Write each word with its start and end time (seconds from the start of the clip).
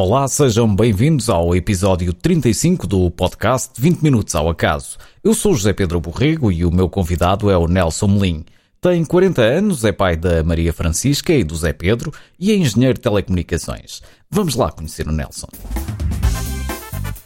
Olá, 0.00 0.28
sejam 0.28 0.72
bem-vindos 0.76 1.28
ao 1.28 1.56
episódio 1.56 2.12
35 2.12 2.86
do 2.86 3.10
podcast 3.10 3.72
20 3.80 4.00
Minutos 4.00 4.32
ao 4.36 4.48
Acaso. 4.48 4.96
Eu 5.24 5.34
sou 5.34 5.56
José 5.56 5.72
Pedro 5.72 6.00
Borrego 6.00 6.52
e 6.52 6.64
o 6.64 6.70
meu 6.70 6.88
convidado 6.88 7.50
é 7.50 7.58
o 7.58 7.66
Nelson 7.66 8.06
Melim. 8.06 8.44
Tem 8.80 9.04
40 9.04 9.42
anos, 9.42 9.84
é 9.84 9.90
pai 9.90 10.16
da 10.16 10.44
Maria 10.44 10.72
Francisca 10.72 11.32
e 11.32 11.42
do 11.42 11.56
Zé 11.56 11.72
Pedro 11.72 12.12
e 12.38 12.52
é 12.52 12.54
engenheiro 12.54 12.94
de 12.94 13.00
telecomunicações. 13.00 14.00
Vamos 14.30 14.54
lá 14.54 14.70
conhecer 14.70 15.08
o 15.08 15.12
Nelson. 15.12 15.48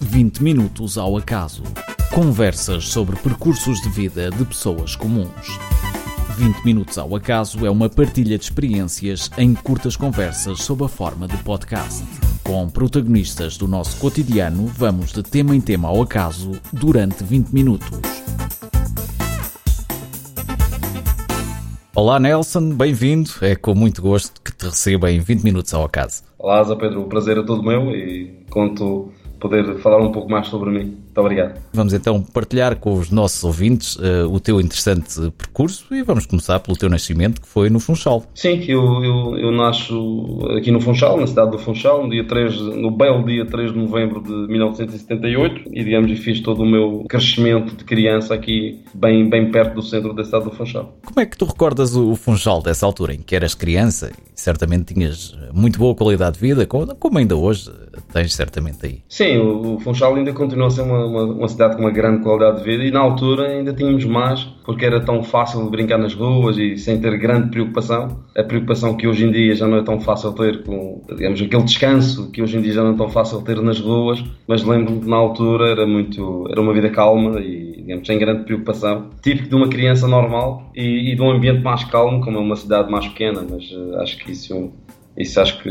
20 0.01 0.43
Minutos 0.43 0.97
ao 0.97 1.19
Acaso. 1.19 1.65
Conversas 2.11 2.89
sobre 2.89 3.17
percursos 3.17 3.83
de 3.83 3.91
vida 3.91 4.31
de 4.31 4.47
pessoas 4.47 4.97
comuns. 4.97 5.59
20 6.39 6.65
Minutos 6.65 6.97
ao 6.97 7.15
Acaso 7.15 7.67
é 7.67 7.71
uma 7.71 7.91
partilha 7.91 8.39
de 8.39 8.45
experiências 8.45 9.31
em 9.37 9.53
curtas 9.53 9.95
conversas 9.95 10.63
sob 10.63 10.83
a 10.87 10.89
forma 10.89 11.29
de 11.29 11.37
podcast. 11.43 12.03
Com 12.53 12.69
protagonistas 12.69 13.57
do 13.57 13.67
nosso 13.67 13.99
cotidiano, 13.99 14.67
vamos 14.67 15.11
de 15.11 15.23
tema 15.23 15.57
em 15.57 15.61
tema 15.63 15.89
ao 15.89 16.03
acaso 16.03 16.53
durante 16.71 17.25
20 17.25 17.49
minutos. 17.49 17.89
Olá 21.97 22.21
Nelson, 22.21 22.75
bem-vindo. 22.75 23.31
É 23.41 23.57
com 23.57 23.75
muito 23.75 24.03
gosto 24.03 24.39
que 24.43 24.55
te 24.55 24.67
recebo 24.67 25.07
em 25.07 25.19
20 25.19 25.43
minutos 25.43 25.73
ao 25.73 25.83
acaso. 25.83 26.25
Olá, 26.39 26.63
Zé 26.63 26.77
Pedro, 26.77 27.01
o 27.01 27.09
prazer 27.09 27.39
é 27.39 27.43
todo 27.43 27.63
meu 27.63 27.91
e 27.91 28.45
conto 28.51 29.11
poder 29.41 29.79
falar 29.79 30.03
um 30.03 30.13
pouco 30.13 30.31
mais 30.31 30.47
sobre 30.49 30.71
mim. 30.73 31.02
Muito 31.13 31.21
obrigado. 31.21 31.61
Vamos 31.75 31.93
então 31.93 32.23
partilhar 32.23 32.77
com 32.77 32.95
os 32.95 33.11
nossos 33.11 33.45
ouvintes 33.45 33.97
uh, 33.97 34.27
o 34.31 34.41
teu 34.41 34.59
interessante 34.59 35.31
percurso 35.37 35.95
e 35.95 36.03
vamos 36.03 36.25
começar 36.25 36.59
pelo 36.61 36.75
teu 36.75 36.89
nascimento, 36.89 37.39
que 37.39 37.47
foi 37.47 37.69
no 37.69 37.79
Funchal. 37.79 38.25
Sim, 38.35 38.65
eu, 38.67 38.83
eu, 39.05 39.37
eu 39.37 39.53
nasço 39.53 40.39
aqui 40.57 40.71
no 40.71 40.81
Funchal, 40.81 41.21
na 41.21 41.27
cidade 41.27 41.51
do 41.51 41.59
Funchal, 41.59 42.05
no, 42.05 42.11
dia 42.11 42.27
3, 42.27 42.59
no 42.61 42.91
belo 42.91 43.27
dia 43.27 43.45
3 43.45 43.73
de 43.73 43.79
novembro 43.79 44.23
de 44.23 44.33
1978 44.33 45.71
e, 45.71 45.85
digamos, 45.85 46.19
fiz 46.19 46.41
todo 46.41 46.63
o 46.63 46.67
meu 46.67 47.05
crescimento 47.07 47.77
de 47.77 47.85
criança 47.85 48.33
aqui, 48.33 48.81
bem, 48.95 49.29
bem 49.29 49.51
perto 49.51 49.75
do 49.75 49.83
centro 49.83 50.15
da 50.15 50.25
cidade 50.25 50.47
do 50.47 50.51
Funchal. 50.51 50.97
Como 51.05 51.21
é 51.21 51.27
que 51.27 51.37
tu 51.37 51.45
recordas 51.45 51.95
o 51.95 52.17
Funchal 52.17 52.63
dessa 52.63 52.87
altura, 52.87 53.13
em 53.13 53.21
que 53.21 53.37
eras 53.37 53.55
criança 53.55 54.11
e 54.35 54.41
certamente 54.41 54.95
tinhas 54.95 55.37
muito 55.53 55.79
boa 55.79 55.95
qualidade 55.95 56.39
de 56.39 56.41
vida, 56.41 56.67
como 56.67 57.19
ainda 57.19 57.37
hoje 57.37 57.71
tens 58.15 58.35
certamente 58.35 58.87
aí? 58.87 59.03
Sim, 59.11 59.37
o, 59.39 59.79
Funchal 59.81 60.15
ainda 60.15 60.33
continua 60.33 60.69
a 60.69 60.71
ser 60.71 60.81
uma 60.81 61.02
uma, 61.07 61.25
uma, 61.25 61.49
cidade 61.49 61.77
com 61.77 61.83
uma 61.83 61.91
grande 61.91 62.23
qualidade 62.23 62.59
de 62.59 62.65
vida 62.65 62.85
e 62.85 62.91
na 62.91 63.01
altura 63.01 63.49
ainda 63.49 63.73
tínhamos 63.73 64.05
mais 64.05 64.45
porque 64.65 64.85
era 64.85 65.01
tão 65.01 65.23
fácil 65.23 65.69
brincar 65.71 65.99
nas 65.99 66.15
ruas 66.15 66.57
e 66.57 66.77
sem 66.77 67.01
ter 67.01 67.19
grande 67.19 67.51
preocupação. 67.51 68.23
A 68.37 68.43
preocupação 68.43 68.97
que 68.97 69.07
hoje 69.07 69.27
em 69.27 69.33
dia 69.33 69.55
já 69.55 69.67
não 69.67 69.79
é 69.79 69.83
tão 69.83 70.01
fácil 70.01 70.33
ter 70.33 70.63
com, 70.63 71.03
digamos, 71.09 71.41
aquele 71.41 71.63
descanso 71.63 72.31
que 72.31 72.43
hoje 72.43 72.57
em 72.57 72.63
dia 72.63 72.73
já 72.73 72.83
não 72.83 72.93
é 72.93 72.97
tão 72.97 73.09
fácil 73.09 73.43
ter 73.43 73.61
nas 73.61 73.81
ruas, 73.81 74.23
mas 74.47 74.63
lembro-me 74.63 75.01
que 75.01 75.09
na 75.09 75.17
altura 75.17 75.71
era 75.71 75.87
muito, 75.87 76.47
era 76.51 76.61
uma 76.61 76.73
vida 76.73 76.91
calma 76.91 77.41
e, 77.41 77.73
digamos, 77.77 78.07
sem 78.07 78.19
grande 78.19 78.45
preocupação. 78.45 79.11
Típico 79.23 79.49
de 79.49 79.55
uma 79.55 79.69
criança 79.69 80.07
normal 80.07 80.71
e, 80.75 81.13
e 81.13 81.15
de 81.15 81.23
um 81.23 81.31
ambiente 81.31 81.63
mais 81.63 81.85
calmo, 81.85 82.25
como 82.25 82.39
é 82.39 82.41
uma 82.41 82.57
cidade 82.57 82.91
mais 82.91 83.07
pequena, 83.09 83.45
mas 83.49 83.71
uh, 83.73 83.97
acho 84.01 84.19
que 84.19 84.33
isso 84.33 84.73
isso 85.17 85.41
acho 85.41 85.63
que 85.63 85.71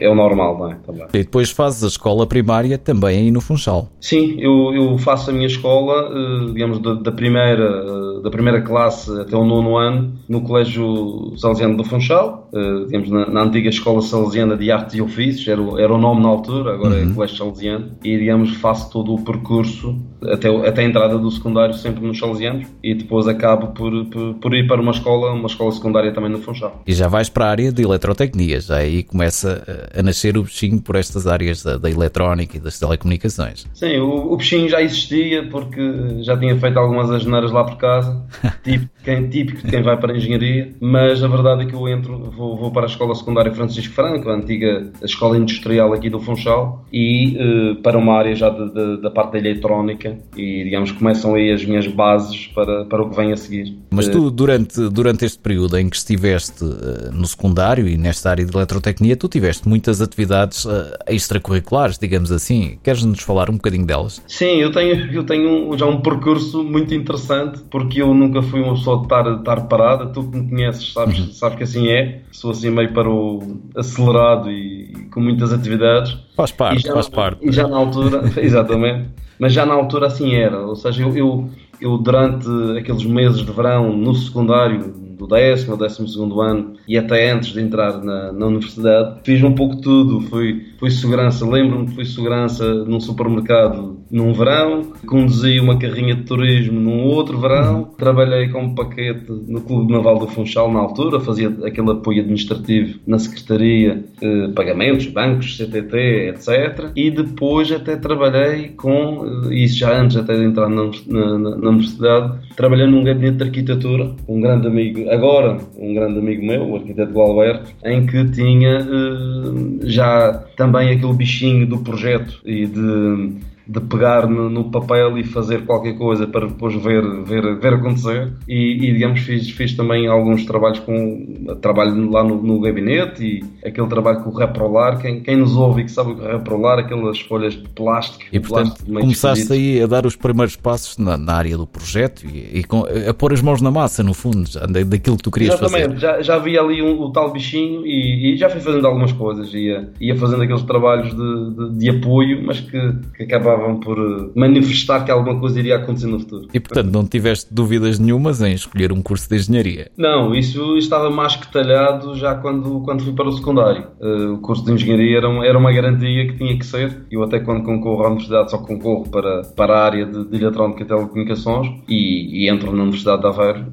é 0.00 0.08
o 0.08 0.14
normal, 0.14 0.58
não 0.58 0.70
é? 0.70 0.74
Também. 0.76 1.06
E 1.12 1.18
depois 1.18 1.50
fazes 1.50 1.84
a 1.84 1.88
escola 1.88 2.26
primária 2.26 2.78
também 2.78 3.18
aí 3.18 3.30
no 3.30 3.40
Funchal. 3.40 3.90
Sim, 4.00 4.36
eu, 4.38 4.72
eu 4.74 4.98
faço 4.98 5.30
a 5.30 5.32
minha 5.32 5.46
escola, 5.46 6.10
eh, 6.10 6.52
digamos, 6.52 6.78
da, 6.80 6.94
da, 6.94 7.12
primeira, 7.12 7.64
eh, 7.64 8.22
da 8.22 8.30
primeira 8.30 8.62
classe 8.62 9.10
até 9.20 9.36
o 9.36 9.44
nono 9.44 9.76
ano 9.76 10.14
no 10.28 10.40
Colégio 10.40 11.34
Salesiano 11.36 11.76
do 11.76 11.84
Funchal, 11.84 12.48
eh, 12.52 12.84
digamos, 12.86 13.10
na, 13.10 13.26
na, 13.28 13.42
antiga 13.42 13.68
Escola 13.68 14.00
Salesiana 14.00 14.56
de 14.56 14.70
Artes 14.70 14.94
e 14.94 15.02
Ofícios, 15.02 15.46
era 15.46 15.60
o, 15.60 15.78
era 15.78 15.92
o 15.92 15.98
nome 15.98 16.22
na 16.22 16.28
altura, 16.28 16.74
agora 16.74 16.96
é 16.96 17.02
uhum. 17.02 17.10
é 17.10 17.14
Colégio 17.14 17.36
Salesiano, 17.36 17.90
e, 18.02 18.18
digamos, 18.18 18.54
faço 18.56 18.90
todo 18.90 19.14
o 19.14 19.22
percurso 19.22 19.98
até, 20.22 20.48
até 20.48 20.82
a 20.82 20.84
entrada 20.84 21.18
do 21.18 21.30
secundário 21.30 21.74
sempre 21.74 22.04
nos 22.06 22.18
Salesianos 22.18 22.66
e 22.82 22.94
depois 22.94 23.28
acabo 23.28 23.68
por, 23.68 24.06
por, 24.06 24.34
por 24.34 24.54
ir 24.54 24.66
para 24.66 24.80
uma 24.80 24.92
escola, 24.92 25.32
uma 25.32 25.46
escola 25.46 25.70
secundária 25.72 26.12
também 26.12 26.30
no 26.30 26.38
Funchal. 26.38 26.82
E 26.86 26.92
já 26.92 27.08
vais 27.08 27.28
para 27.28 27.46
a 27.46 27.50
área 27.50 27.72
de 27.72 27.82
eletrotecnia, 27.82 28.60
já 28.60 28.77
aí 28.78 29.02
começa 29.02 29.62
a 29.96 30.02
nascer 30.02 30.36
o 30.36 30.42
bichinho 30.42 30.80
por 30.80 30.96
estas 30.96 31.26
áreas 31.26 31.62
da, 31.62 31.76
da 31.76 31.90
eletrónica 31.90 32.56
e 32.56 32.60
das 32.60 32.78
telecomunicações. 32.78 33.66
Sim, 33.74 33.98
o, 33.98 34.32
o, 34.32 34.36
bichinho 34.36 34.68
já 34.68 34.80
existia 34.82 35.46
porque 35.48 36.22
já 36.22 36.36
tinha 36.36 36.56
feito 36.58 36.78
algumas 36.78 37.10
asneiras 37.10 37.52
lá 37.52 37.64
por 37.64 37.76
casa, 37.76 38.22
típico, 38.62 38.90
quem, 39.04 39.28
típico 39.28 39.62
de 39.62 39.70
quem 39.70 39.82
vai 39.82 39.96
para 39.96 40.12
a 40.12 40.16
engenharia, 40.16 40.70
mas 40.80 41.22
a 41.22 41.28
verdade 41.28 41.62
é 41.62 41.66
que 41.66 41.74
eu 41.74 41.88
entro, 41.88 42.30
vou, 42.30 42.56
vou 42.56 42.70
para 42.70 42.82
a 42.82 42.86
Escola 42.86 43.14
Secundária 43.14 43.52
Francisco 43.52 43.94
Franco, 43.94 44.28
a 44.28 44.34
antiga 44.34 44.90
Escola 45.02 45.36
Industrial 45.36 45.92
aqui 45.92 46.10
do 46.10 46.20
Funchal, 46.20 46.84
e 46.92 47.36
uh, 47.36 47.76
para 47.82 47.98
uma 47.98 48.14
área 48.14 48.34
já 48.34 48.50
de, 48.50 48.72
de, 48.72 49.00
da 49.00 49.10
parte 49.10 49.32
da 49.32 49.38
eletrónica, 49.38 50.18
e 50.36 50.64
digamos 50.64 50.92
começam 50.92 51.34
aí 51.34 51.52
as 51.52 51.64
minhas 51.64 51.86
bases 51.86 52.46
para, 52.48 52.84
para 52.84 53.02
o 53.02 53.10
que 53.10 53.16
vem 53.16 53.32
a 53.32 53.36
seguir. 53.36 53.76
Mas 53.90 54.08
tu, 54.08 54.30
durante, 54.30 54.88
durante 54.90 55.24
este 55.24 55.38
período 55.38 55.76
em 55.78 55.88
que 55.88 55.96
estiveste 55.96 56.64
uh, 56.64 57.12
no 57.12 57.26
secundário 57.26 57.88
e 57.88 57.96
nesta 57.96 58.30
área 58.30 58.44
de 58.44 58.52
eletrotecnia, 58.68 59.16
tu 59.16 59.28
tiveste 59.28 59.68
muitas 59.68 60.00
atividades 60.00 60.64
uh, 60.64 60.92
extracurriculares, 61.06 61.98
digamos 61.98 62.30
assim. 62.30 62.78
Queres-nos 62.82 63.20
falar 63.20 63.50
um 63.50 63.54
bocadinho 63.54 63.86
delas? 63.86 64.22
Sim, 64.26 64.56
eu 64.56 64.70
tenho, 64.70 65.12
eu 65.12 65.24
tenho 65.24 65.76
já 65.76 65.86
um 65.86 66.00
percurso 66.00 66.62
muito 66.62 66.94
interessante, 66.94 67.60
porque 67.70 68.02
eu 68.02 68.12
nunca 68.14 68.42
fui 68.42 68.60
uma 68.60 68.74
pessoa 68.74 68.98
de 68.98 69.04
estar, 69.04 69.38
estar 69.38 69.60
parada. 69.62 70.06
Tu 70.06 70.22
que 70.22 70.36
me 70.36 70.48
conheces 70.48 70.92
sabes, 70.92 71.18
uhum. 71.18 71.32
sabes 71.32 71.58
que 71.58 71.64
assim 71.64 71.88
é. 71.88 72.22
Sou 72.30 72.50
assim 72.50 72.70
meio 72.70 72.92
para 72.92 73.08
o 73.08 73.60
acelerado 73.76 74.50
e, 74.50 74.92
e 74.92 75.10
com 75.10 75.20
muitas 75.20 75.52
atividades. 75.52 76.16
Faz 76.36 76.52
parte, 76.52 76.82
já, 76.82 76.92
faz 76.92 77.08
parte. 77.08 77.46
E 77.46 77.50
já 77.50 77.66
na 77.66 77.76
altura, 77.76 78.22
exatamente, 78.40 79.08
mas 79.38 79.52
já 79.52 79.64
na 79.64 79.74
altura 79.74 80.06
assim 80.06 80.34
era. 80.34 80.60
Ou 80.60 80.76
seja, 80.76 81.02
eu, 81.02 81.16
eu, 81.16 81.50
eu 81.80 81.98
durante 81.98 82.46
aqueles 82.78 83.04
meses 83.04 83.44
de 83.44 83.52
verão 83.52 83.96
no 83.96 84.14
secundário 84.14 85.07
do 85.18 85.26
décimo 85.26 85.72
ao 85.72 85.78
décimo 85.78 86.08
segundo 86.08 86.40
ano 86.40 86.74
e 86.86 86.96
até 86.96 87.30
antes 87.30 87.52
de 87.52 87.60
entrar 87.60 88.02
na, 88.02 88.32
na 88.32 88.46
universidade, 88.46 89.20
fiz 89.24 89.42
um 89.42 89.52
pouco 89.52 89.76
tudo. 89.80 90.20
Fui, 90.22 90.66
fui 90.78 90.90
segurança, 90.90 91.48
lembro-me 91.48 91.86
que 91.86 91.94
fui 91.94 92.04
segurança 92.04 92.84
num 92.84 93.00
supermercado 93.00 93.98
num 94.10 94.32
verão, 94.32 94.92
conduzi 95.06 95.60
uma 95.60 95.78
carrinha 95.78 96.14
de 96.14 96.22
turismo 96.22 96.80
num 96.80 97.04
outro 97.04 97.38
verão, 97.38 97.84
trabalhei 97.98 98.48
como 98.48 98.74
paquete 98.74 99.26
no 99.46 99.60
Clube 99.60 99.92
Naval 99.92 100.18
do 100.18 100.26
Funchal 100.26 100.72
na 100.72 100.80
altura, 100.80 101.20
fazia 101.20 101.48
aquele 101.64 101.90
apoio 101.90 102.20
administrativo 102.20 102.98
na 103.06 103.18
Secretaria, 103.18 104.04
eh, 104.22 104.48
pagamentos, 104.54 105.06
bancos, 105.06 105.56
CTT, 105.56 105.96
etc. 106.30 106.90
E 106.96 107.10
depois 107.10 107.70
até 107.70 107.96
trabalhei 107.96 108.70
com, 108.70 109.24
eh, 109.50 109.54
isso 109.54 109.78
já 109.78 110.00
antes 110.00 110.16
até 110.16 110.36
de 110.36 110.44
entrar 110.44 110.68
na, 110.68 110.90
na, 111.06 111.38
na 111.38 111.68
universidade, 111.68 112.38
trabalhei 112.56 112.86
num 112.86 113.04
gabinete 113.04 113.36
de 113.36 113.44
arquitetura, 113.44 114.14
um 114.26 114.40
grande 114.40 114.66
amigo 114.66 115.07
agora 115.10 115.58
um 115.78 115.94
grande 115.94 116.18
amigo 116.18 116.44
meu, 116.44 116.68
o 116.68 116.76
arquiteto 116.76 117.20
Alberto, 117.20 117.70
em 117.84 118.06
que 118.06 118.24
tinha 118.30 118.80
uh, 118.80 119.78
já 119.82 120.44
também 120.56 120.90
aquele 120.90 121.12
bichinho 121.12 121.66
do 121.66 121.78
projeto 121.78 122.40
e 122.44 122.66
de 122.66 123.38
de 123.68 123.80
pegar 123.80 124.26
no, 124.26 124.48
no, 124.48 124.70
papel 124.70 125.18
e 125.18 125.24
fazer 125.24 125.66
qualquer 125.66 125.92
coisa 125.98 126.26
para 126.26 126.46
depois 126.46 126.74
ver, 126.74 127.02
ver, 127.24 127.58
ver 127.58 127.74
acontecer. 127.74 128.32
E, 128.48 128.72
e, 128.76 128.92
digamos, 128.94 129.20
fiz, 129.20 129.50
fiz 129.50 129.74
também 129.74 130.06
alguns 130.06 130.46
trabalhos 130.46 130.78
com. 130.80 131.56
Trabalho 131.60 132.10
lá 132.10 132.24
no, 132.24 132.42
no 132.42 132.60
gabinete 132.60 133.22
e 133.22 133.66
aquele 133.66 133.86
trabalho 133.86 134.22
com 134.22 134.30
o 134.30 134.34
Reprolar. 134.34 134.98
Quem, 135.00 135.20
quem 135.20 135.36
nos 135.36 135.54
ouve 135.54 135.82
e 135.82 135.84
que 135.84 135.92
sabe 135.92 136.12
o 136.12 136.16
que 136.16 136.24
é 136.24 136.32
Reprolar, 136.32 136.78
aquelas 136.78 137.20
folhas 137.20 137.54
de 137.54 137.68
plástico. 137.68 138.24
E 138.32 138.40
portanto, 138.40 138.84
plástico 138.84 139.00
começaste 139.00 139.52
aí 139.52 139.82
a 139.82 139.86
dar 139.86 140.06
os 140.06 140.16
primeiros 140.16 140.56
passos 140.56 140.96
na, 140.96 141.18
na 141.18 141.34
área 141.34 141.56
do 141.56 141.66
projeto 141.66 142.24
e, 142.26 142.60
e 142.60 142.64
com, 142.64 142.84
a 143.08 143.12
pôr 143.12 143.34
as 143.34 143.42
mãos 143.42 143.60
na 143.60 143.70
massa, 143.70 144.02
no 144.02 144.14
fundo, 144.14 144.48
daquilo 144.86 145.16
que 145.16 145.22
tu 145.22 145.30
querias 145.30 145.54
Exatamente. 145.54 145.94
fazer. 145.94 145.98
Já, 145.98 146.22
já 146.22 146.38
vi 146.38 146.58
ali 146.58 146.80
um, 146.80 147.00
o 147.02 147.12
tal 147.12 147.30
bichinho 147.32 147.84
e, 147.86 148.32
e, 148.32 148.36
já 148.36 148.48
fui 148.48 148.60
fazendo 148.60 148.86
algumas 148.86 149.12
coisas. 149.12 149.52
Ia, 149.52 149.90
ia 150.00 150.16
fazendo 150.16 150.42
aqueles 150.42 150.62
trabalhos 150.62 151.14
de, 151.14 151.54
de, 151.54 151.78
de 151.78 151.90
apoio, 151.90 152.42
mas 152.44 152.60
que, 152.60 152.92
que 153.16 153.22
acabava 153.24 153.57
acabavam 153.58 153.80
por 153.80 153.98
eh, 153.98 154.30
manifestar 154.34 155.04
que 155.04 155.10
alguma 155.10 155.38
coisa 155.38 155.58
iria 155.58 155.76
acontecer 155.76 156.06
no 156.06 156.20
futuro. 156.20 156.48
E 156.54 156.60
portanto 156.60 156.92
não 156.92 157.04
tiveste 157.04 157.52
dúvidas 157.52 157.98
nenhumas 157.98 158.40
em 158.40 158.54
escolher 158.54 158.92
um 158.92 159.02
curso 159.02 159.28
de 159.28 159.36
engenharia? 159.36 159.90
Não, 159.96 160.34
isso 160.34 160.76
estava 160.76 161.10
mais 161.10 161.36
que 161.36 161.50
talhado 161.52 162.14
já 162.16 162.34
quando, 162.34 162.80
quando 162.80 163.02
fui 163.02 163.12
para 163.12 163.28
o 163.28 163.32
secundário. 163.32 163.88
Uh, 164.00 164.34
o 164.34 164.38
curso 164.38 164.64
de 164.64 164.72
engenharia 164.72 165.18
era, 165.18 165.28
uma, 165.28 165.46
era 165.46 165.58
uma 165.58 165.72
garantia 165.72 166.26
que 166.28 166.36
tinha 166.36 166.56
que 166.58 166.64
ser. 166.64 167.02
Eu 167.10 167.22
até 167.22 167.40
quando 167.40 167.64
concorro 167.64 168.04
à 168.04 168.06
universidade 168.08 168.50
só 168.50 168.58
concorro 168.58 169.08
para, 169.10 169.42
para 169.56 169.74
a 169.74 169.84
área 169.84 170.06
de, 170.06 170.24
de 170.24 170.36
eletrónica 170.36 170.82
e 170.82 170.86
telecomunicações 170.86 171.68
e, 171.88 172.44
e 172.44 172.48
entro 172.48 172.72
na 172.72 172.82
Universidade 172.82 173.22
de 173.22 173.26
Aveiro 173.26 173.64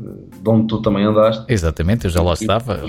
de 0.41 0.49
onde 0.49 0.67
tu 0.67 0.81
também 0.81 1.05
andaste. 1.05 1.43
Exatamente, 1.47 2.05
eu 2.05 2.11
já 2.11 2.21
lá 2.21 2.33
estava. 2.33 2.81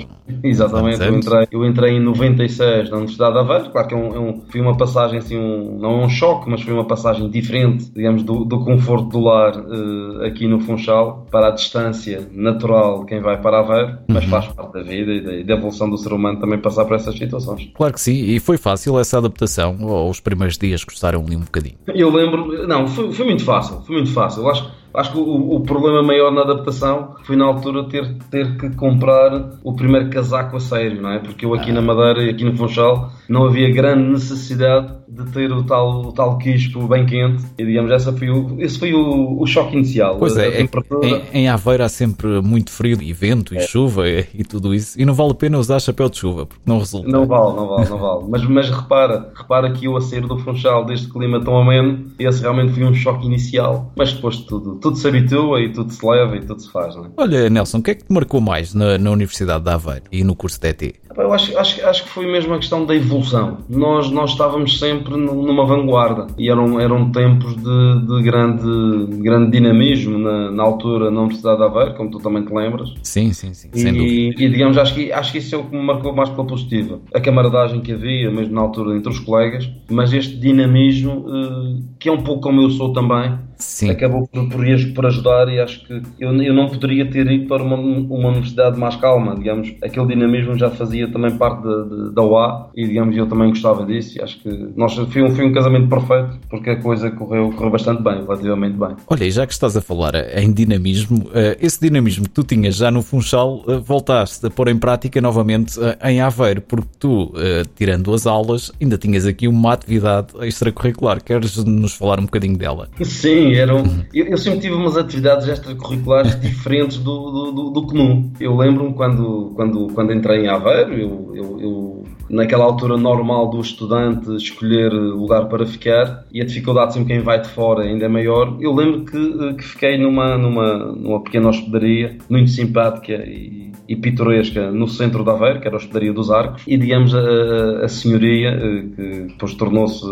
Exatamente, 0.42 1.02
eu 1.02 1.16
entrei, 1.16 1.48
eu 1.50 1.64
entrei 1.64 1.92
em 1.94 2.00
96 2.00 2.90
na 2.90 2.96
Universidade 2.96 3.32
de 3.34 3.38
Aveiro, 3.38 3.70
claro 3.70 3.88
que 3.88 3.94
é 3.94 3.96
um, 3.96 4.14
é 4.14 4.18
um, 4.18 4.42
foi 4.48 4.60
uma 4.60 4.76
passagem 4.76 5.18
assim, 5.18 5.36
um, 5.36 5.78
não 5.78 6.02
é 6.02 6.04
um 6.04 6.08
choque, 6.08 6.48
mas 6.50 6.62
foi 6.62 6.72
uma 6.72 6.84
passagem 6.84 7.28
diferente, 7.30 7.90
digamos, 7.94 8.22
do, 8.22 8.44
do 8.44 8.64
conforto 8.64 9.08
do 9.08 9.20
lar 9.20 9.56
uh, 9.56 10.24
aqui 10.24 10.46
no 10.46 10.60
Funchal 10.60 11.26
para 11.30 11.48
a 11.48 11.50
distância 11.50 12.28
natural 12.32 13.00
de 13.00 13.06
quem 13.06 13.20
vai 13.20 13.40
para 13.40 13.60
Aveiro, 13.60 13.98
mas 14.08 14.24
uhum. 14.24 14.30
faz 14.30 14.46
parte 14.48 14.72
da 14.72 14.82
vida 14.82 15.12
e 15.12 15.20
da, 15.20 15.34
e 15.34 15.44
da 15.44 15.54
evolução 15.54 15.88
do 15.88 15.96
ser 15.96 16.12
humano 16.12 16.40
também 16.40 16.58
passar 16.58 16.84
por 16.84 16.94
essas 16.94 17.16
situações. 17.16 17.70
Claro 17.74 17.92
que 17.92 18.00
sim, 18.00 18.12
e 18.12 18.40
foi 18.40 18.56
fácil 18.56 18.98
essa 18.98 19.18
adaptação, 19.18 19.76
ou 19.80 20.10
os 20.10 20.20
primeiros 20.20 20.58
dias 20.58 20.84
custaram 20.84 21.24
ali 21.24 21.36
um 21.36 21.40
bocadinho? 21.40 21.76
Eu 21.86 22.10
lembro, 22.10 22.66
não, 22.66 22.86
foi, 22.86 23.12
foi 23.12 23.26
muito 23.26 23.44
fácil, 23.44 23.80
foi 23.82 23.96
muito 23.96 24.12
fácil. 24.12 24.42
Eu 24.42 24.50
acho 24.50 24.70
Acho 24.96 25.12
que 25.12 25.18
o, 25.18 25.56
o, 25.56 25.60
problema 25.60 26.02
maior 26.02 26.32
na 26.32 26.40
adaptação 26.40 27.16
foi 27.24 27.36
na 27.36 27.44
altura 27.44 27.84
ter, 27.84 28.16
ter 28.30 28.56
que 28.56 28.70
comprar 28.70 29.58
o 29.62 29.74
primeiro 29.74 30.08
casaco 30.08 30.56
a 30.56 30.60
sério, 30.60 31.02
não 31.02 31.12
é? 31.12 31.18
Porque 31.18 31.44
eu 31.44 31.52
aqui 31.52 31.70
na 31.70 31.82
Madeira 31.82 32.22
e 32.22 32.30
aqui 32.30 32.44
no 32.44 32.56
Funchal 32.56 33.12
não 33.28 33.44
havia 33.44 33.70
grande 33.70 34.08
necessidade 34.08 34.94
de 35.08 35.24
ter 35.30 35.52
o 35.52 35.62
tal, 35.64 36.06
o 36.06 36.12
tal 36.12 36.38
quispo 36.38 36.86
bem 36.88 37.04
quente 37.06 37.44
e 37.58 37.64
digamos, 37.64 37.90
essa 37.90 38.12
foi 38.12 38.30
o, 38.30 38.56
esse 38.58 38.78
foi 38.78 38.94
o, 38.94 39.40
o 39.40 39.46
choque 39.46 39.76
inicial. 39.76 40.16
Pois 40.18 40.36
é, 40.36 40.48
é 40.48 40.62
em, 40.62 41.22
em 41.32 41.48
Aveiro 41.48 41.84
há 41.84 41.88
sempre 41.88 42.40
muito 42.40 42.70
frio 42.70 42.98
e 43.00 43.12
vento 43.12 43.54
e 43.54 43.58
é. 43.58 43.60
chuva 43.60 44.08
e, 44.08 44.26
e, 44.34 44.44
tudo 44.44 44.74
isso 44.74 45.00
e 45.00 45.04
não 45.04 45.14
vale 45.14 45.32
a 45.32 45.34
pena 45.34 45.58
usar 45.58 45.78
chapéu 45.78 46.08
de 46.08 46.18
chuva 46.18 46.46
porque 46.46 46.62
não 46.66 46.78
resulta. 46.78 47.08
Não 47.08 47.26
vale, 47.26 47.54
não 47.54 47.68
vale, 47.68 47.88
não 47.88 47.98
vale. 47.98 48.24
Mas, 48.28 48.44
mas 48.44 48.70
repara, 48.70 49.30
repara 49.34 49.70
que 49.72 49.86
eu 49.86 49.96
a 49.96 50.00
sair 50.00 50.22
do 50.22 50.38
Funchal 50.38 50.84
deste 50.84 51.08
clima 51.08 51.42
tão 51.42 51.56
ameno, 51.58 52.06
esse 52.18 52.40
realmente 52.40 52.72
foi 52.72 52.84
um 52.84 52.94
choque 52.94 53.26
inicial, 53.26 53.92
mas 53.96 54.12
depois 54.12 54.36
de 54.36 54.46
tudo, 54.46 54.76
tudo 54.86 54.98
se 54.98 55.08
habitua 55.08 55.60
e 55.60 55.72
tudo 55.72 55.92
se 55.92 56.06
leva 56.06 56.36
e 56.36 56.40
tudo 56.40 56.60
se 56.62 56.70
faz, 56.70 56.94
não 56.94 57.06
é? 57.06 57.08
Olha, 57.16 57.50
Nelson, 57.50 57.78
o 57.78 57.82
que 57.82 57.90
é 57.90 57.94
que 57.96 58.04
te 58.04 58.12
marcou 58.12 58.40
mais 58.40 58.72
na, 58.72 58.96
na 58.96 59.10
Universidade 59.10 59.64
de 59.64 59.70
Aveiro 59.70 60.04
e 60.12 60.22
no 60.22 60.36
curso 60.36 60.60
de 60.60 60.68
ET? 60.68 60.94
Eu 61.16 61.32
acho, 61.32 61.56
acho, 61.58 61.86
acho 61.86 62.04
que 62.04 62.10
foi 62.10 62.26
mesmo 62.26 62.54
a 62.54 62.58
questão 62.58 62.84
da 62.84 62.94
evolução. 62.94 63.58
Nós, 63.68 64.10
nós 64.10 64.30
estávamos 64.32 64.78
sempre 64.78 65.16
numa 65.16 65.64
vanguarda 65.64 66.26
e 66.38 66.50
eram, 66.50 66.78
eram 66.80 67.10
tempos 67.10 67.56
de, 67.56 68.06
de 68.06 68.22
grande, 68.22 69.16
grande 69.22 69.50
dinamismo 69.50 70.18
na, 70.18 70.50
na, 70.50 70.62
altura 70.62 71.10
na 71.10 71.20
Universidade 71.20 71.58
de 71.58 71.64
Aveiro, 71.64 71.94
como 71.94 72.10
tu 72.10 72.18
também 72.18 72.44
te 72.44 72.52
lembras. 72.52 72.92
Sim, 73.02 73.32
sim, 73.32 73.54
sim. 73.54 73.70
E, 73.74 74.30
e, 74.30 74.48
digamos, 74.48 74.76
acho 74.76 74.94
que, 74.94 75.12
acho 75.12 75.32
que 75.32 75.38
isso 75.38 75.54
é 75.54 75.58
o 75.58 75.64
que 75.64 75.76
me 75.76 75.82
marcou 75.82 76.14
mais 76.14 76.28
pela 76.28 76.46
positiva. 76.46 77.00
A 77.14 77.20
camaradagem 77.20 77.80
que 77.80 77.92
havia, 77.92 78.30
mesmo 78.30 78.54
na 78.54 78.60
altura, 78.60 78.96
entre 78.96 79.10
os 79.10 79.18
colegas, 79.18 79.68
mas 79.90 80.12
este 80.12 80.36
dinamismo, 80.36 81.26
eh, 81.28 81.82
que 81.98 82.08
é 82.08 82.12
um 82.12 82.22
pouco 82.22 82.42
como 82.42 82.60
eu 82.60 82.70
sou 82.70 82.92
também, 82.92 83.38
Sim. 83.58 83.90
acabou 83.90 84.26
por, 84.28 84.48
por, 84.48 84.64
por, 84.94 85.06
ajudar 85.06 85.48
e 85.48 85.58
acho 85.58 85.86
que 85.86 85.92
eu, 86.20 86.42
eu 86.42 86.54
não 86.54 86.68
poderia 86.68 87.08
ter 87.08 87.30
ido 87.30 87.46
para 87.46 87.62
uma, 87.62 87.76
uma 87.76 88.28
universidade 88.28 88.78
mais 88.78 88.96
calma, 88.96 89.34
digamos, 89.34 89.74
aquele 89.82 90.06
dinamismo 90.06 90.56
já 90.56 90.70
fazia 90.70 91.05
também 91.08 91.36
parte 91.36 91.62
de, 91.62 91.88
de, 91.88 92.14
da 92.14 92.22
UA 92.22 92.70
e 92.74 92.86
digamos, 92.86 93.16
eu 93.16 93.26
também 93.26 93.48
gostava 93.50 93.84
disso 93.84 94.18
e 94.18 94.22
acho 94.22 94.40
que 94.40 94.48
nós, 94.76 94.94
foi, 94.94 95.22
um, 95.22 95.34
foi 95.34 95.46
um 95.46 95.52
casamento 95.52 95.88
perfeito 95.88 96.38
porque 96.48 96.70
a 96.70 96.76
coisa 96.76 97.10
correu, 97.10 97.50
correu 97.52 97.70
bastante 97.70 98.02
bem, 98.02 98.22
relativamente 98.22 98.76
bem. 98.76 98.96
Olha, 99.06 99.24
e 99.24 99.30
já 99.30 99.46
que 99.46 99.52
estás 99.52 99.76
a 99.76 99.80
falar 99.80 100.14
em 100.36 100.52
dinamismo, 100.52 101.30
eh, 101.32 101.56
esse 101.60 101.80
dinamismo 101.80 102.24
que 102.24 102.30
tu 102.30 102.42
tinhas 102.42 102.76
já 102.76 102.90
no 102.90 103.02
Funchal, 103.02 103.64
eh, 103.68 103.78
voltaste 103.78 104.46
a 104.46 104.50
pôr 104.50 104.68
em 104.68 104.78
prática 104.78 105.20
novamente 105.20 105.78
eh, 105.80 106.10
em 106.10 106.20
Aveiro, 106.20 106.60
porque 106.60 106.88
tu, 106.98 107.32
tirando 107.74 108.12
as 108.12 108.26
aulas, 108.26 108.72
ainda 108.80 108.96
tinhas 108.98 109.26
aqui 109.26 109.46
uma 109.46 109.72
atividade 109.72 110.28
extracurricular. 110.42 111.22
Queres 111.22 111.56
nos 111.64 111.94
falar 111.94 112.18
um 112.18 112.24
bocadinho 112.24 112.56
dela? 112.56 112.88
Sim, 113.02 113.36
Sim, 113.36 113.54
eram, 113.54 113.84
eu, 114.14 114.26
eu, 114.26 114.38
sempre 114.38 114.60
tive 114.60 114.74
umas 114.74 114.96
atividades 114.96 115.46
extracurriculares 115.46 116.38
diferentes 116.40 116.98
do, 116.98 117.30
do, 117.30 117.52
do, 117.52 117.70
do 117.70 117.86
comum. 117.86 118.32
Eu 118.40 118.56
lembro-me 118.56 118.94
quando, 118.94 119.52
quando, 119.54 119.88
quando 119.94 120.12
entrei 120.12 120.44
em 120.44 120.48
Aveiro, 120.48 120.95
eu, 120.96 121.32
eu, 121.34 121.60
eu, 121.60 122.04
naquela 122.28 122.64
altura 122.64 122.96
normal 122.96 123.50
do 123.50 123.60
estudante 123.60 124.34
escolher 124.36 124.92
lugar 124.92 125.48
para 125.48 125.66
ficar 125.66 126.24
e 126.32 126.40
a 126.40 126.44
dificuldade 126.44 126.94
sempre 126.94 127.14
quem 127.14 127.22
vai 127.22 127.40
de 127.40 127.48
fora 127.48 127.82
ainda 127.82 128.06
é 128.06 128.08
maior. 128.08 128.56
Eu 128.60 128.74
lembro 128.74 129.04
que, 129.04 129.54
que 129.54 129.64
fiquei 129.64 129.98
numa, 129.98 130.36
numa, 130.36 130.78
numa 130.92 131.22
pequena 131.22 131.48
hospedaria 131.48 132.18
muito 132.28 132.50
simpática 132.50 133.12
e 133.12 133.65
e 133.88 133.96
pitoresca 133.96 134.70
no 134.70 134.88
centro 134.88 135.24
de 135.24 135.30
Aveiro, 135.30 135.60
que 135.60 135.66
era 135.66 135.76
a 135.76 135.78
Hospedaria 135.78 136.12
dos 136.12 136.30
Arcos, 136.30 136.62
e 136.66 136.76
digamos 136.76 137.14
a, 137.14 137.84
a 137.84 137.88
senhoria, 137.88 138.50
eh, 138.50 138.84
que 138.94 139.20
depois 139.28 139.54
tornou-se 139.54 140.04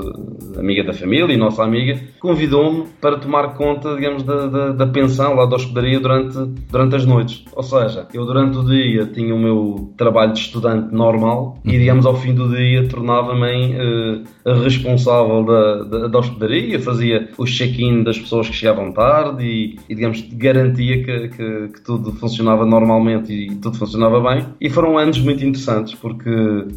amiga 0.59 0.85
da 0.85 0.93
família 0.93 1.33
e 1.33 1.37
nossa 1.37 1.63
amiga, 1.63 1.99
convidou-me 2.21 2.87
para 3.01 3.19
tomar 3.19 3.55
conta, 3.55 3.95
digamos, 3.95 4.23
da, 4.23 4.47
da, 4.47 4.73
da, 4.73 4.87
pensão 4.87 5.35
lá 5.35 5.47
da 5.47 5.57
hospedaria 5.57 6.01
durante, 6.01 6.39
durante 6.71 6.97
as 6.97 7.05
noites. 7.05 7.45
Ou 7.55 7.63
seja, 7.63 8.07
eu 8.13 8.25
durante 8.25 8.59
o 8.59 8.65
dia 8.65 9.07
tinha 9.07 9.35
o 9.35 9.39
meu 9.39 9.93
trabalho 9.97 10.33
de 10.33 10.41
estudante 10.41 10.95
normal 10.95 11.59
e, 11.65 11.73
digamos, 11.73 12.07
ao 12.07 12.17
fim 12.17 12.35
do 12.35 12.49
dia 12.55 12.89
tornava-me 12.89 13.47
em 13.47 13.75
uh, 13.75 14.63
responsável 14.63 15.45
da, 15.45 15.83
da, 15.85 16.09
da, 16.09 16.19
hospedaria, 16.19 16.79
fazia 16.81 17.29
o 17.37 17.45
check-in 17.45 18.03
das 18.03 18.19
pessoas 18.19 18.49
que 18.49 18.55
chegavam 18.55 18.93
tarde 18.93 19.45
e, 19.45 19.79
e 19.89 19.95
digamos, 19.95 20.23
garantia 20.33 21.03
que, 21.03 21.29
que, 21.29 21.69
que 21.75 21.81
tudo 21.83 22.13
funcionava 22.13 22.65
normalmente 22.65 23.33
e 23.33 23.55
tudo 23.65 23.79
funcionava 23.79 24.21
bem. 24.21 24.47
E 24.61 24.69
foram 24.69 24.99
anos 24.99 25.19
muito 25.21 25.45
interessantes 25.45 25.95
porque 25.95 26.31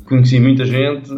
conheci 0.05 0.39
muita 0.39 0.65
gente, 0.65 1.09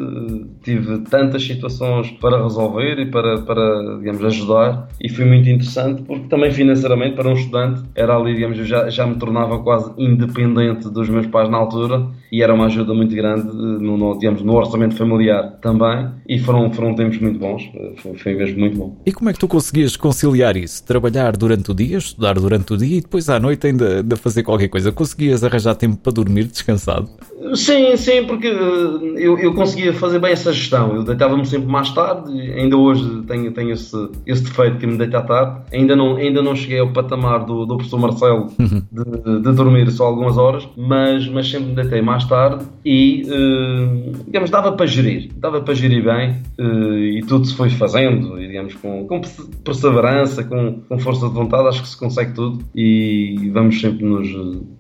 tive 0.64 1.00
tantas 1.02 1.44
situações 1.44 2.10
para 2.20 2.42
resolver 2.42 3.00
e 3.00 3.06
para, 3.06 3.42
para 3.42 3.98
digamos, 4.00 4.26
ajudar. 4.26 4.90
E 5.00 5.08
foi 5.08 5.26
muito 5.26 5.48
interessante 5.48 6.02
porque 6.02 6.28
também 6.28 6.52
financeiramente, 6.52 7.16
para 7.16 7.30
um 7.30 7.34
estudante, 7.34 7.84
era 7.96 8.16
ali, 8.16 8.34
digamos, 8.34 8.58
eu 8.58 8.66
já, 8.66 8.90
já 8.90 9.06
me 9.06 9.16
tornava 9.16 9.60
quase 9.60 9.94
independente 9.98 10.90
dos 10.90 11.08
meus 11.08 11.28
pais 11.28 11.50
na 11.50 11.58
altura 11.58 12.08
e 12.32 12.42
era 12.42 12.54
uma 12.54 12.66
ajuda 12.66 12.94
muito 12.94 13.16
grande 13.16 13.46
no, 13.56 13.98
no 13.98 14.18
digamos, 14.18 14.42
no 14.42 14.56
orçamento 14.56 14.96
familiar 14.96 15.60
também. 15.62 16.10
E 16.28 16.40
foram, 16.40 16.72
foram 16.72 16.96
tempos 16.96 17.20
muito 17.20 17.40
bons, 17.40 17.64
foi, 17.98 18.16
foi 18.16 18.34
mesmo 18.36 18.60
muito 18.60 18.78
bom. 18.78 18.98
E 19.06 19.12
como 19.12 19.30
é 19.30 19.34
que 19.34 19.40
tu 19.40 19.48
conseguias 19.48 19.96
conciliar 19.96 20.58
isso? 20.58 20.84
Trabalhar 20.84 21.38
durante 21.38 21.72
o 21.72 21.74
dia, 21.74 21.98
estudar 21.98 22.34
durante 22.34 22.74
o 22.74 22.78
dia 22.78 22.98
e 22.98 23.02
depois 23.02 23.30
à 23.30 23.40
noite 23.40 23.68
ainda, 23.68 23.98
ainda 23.98 24.16
fazer 24.16 24.44
qualquer 24.44 24.68
coisa? 24.68 24.92
Conseguias 24.92 25.44
arranjar 25.44 25.60
arranjar 25.60 25.76
tempo 25.76 25.98
para 25.98 26.12
dormir 26.12 26.46
descansado? 26.46 27.10
Sim, 27.54 27.96
sim, 27.96 28.26
porque 28.26 28.48
eh, 28.48 29.16
eu, 29.18 29.38
eu 29.38 29.54
conseguia 29.54 29.94
fazer 29.94 30.20
bem 30.20 30.32
essa 30.32 30.52
gestão. 30.52 30.96
Eu 30.96 31.04
deitava-me 31.04 31.46
sempre 31.46 31.68
mais 31.68 31.90
tarde, 31.92 32.32
ainda 32.52 32.76
hoje 32.78 33.24
tenho, 33.28 33.52
tenho 33.52 33.72
esse, 33.72 33.96
esse 34.26 34.44
defeito 34.44 34.78
que 34.78 34.88
me 34.88 34.98
deita 34.98 35.20
à 35.20 35.22
tarde. 35.22 35.62
Ainda 35.74 35.96
não, 35.96 36.16
ainda 36.18 36.42
não 36.42 36.56
cheguei 36.56 36.80
ao 36.80 36.92
patamar 36.92 37.46
do, 37.46 37.66
do 37.66 37.78
professor 37.78 38.00
Marcelo 38.00 38.48
uhum. 38.60 38.82
de, 38.92 39.42
de, 39.42 39.54
dormir 39.54 39.90
só 39.92 40.06
algumas 40.06 40.38
horas, 40.38 40.68
mas, 40.78 41.28
mas 41.28 41.50
sempre 41.50 41.70
me 41.70 41.76
deitei 41.76 42.02
mais 42.02 42.19
tarde 42.28 42.66
e, 42.84 43.24
uh, 43.26 44.24
digamos, 44.26 44.50
dava 44.50 44.72
para 44.72 44.86
gerir. 44.86 45.32
Dava 45.36 45.62
para 45.62 45.74
gerir 45.74 46.04
bem 46.04 46.38
uh, 46.60 46.98
e 46.98 47.22
tudo 47.22 47.46
se 47.46 47.54
foi 47.56 47.70
fazendo, 47.70 48.38
digamos, 48.40 48.76
com, 48.76 49.08
com 49.08 49.22
perseverança, 49.64 50.44
com, 50.44 50.82
com 50.82 51.00
força 51.00 51.28
de 51.28 51.34
vontade, 51.34 51.68
acho 51.68 51.82
que 51.82 51.90
se 51.90 51.98
consegue 51.98 52.34
tudo 52.34 52.64
e 52.76 53.50
vamos 53.54 53.80
sempre 53.80 54.06
nos, 54.06 54.28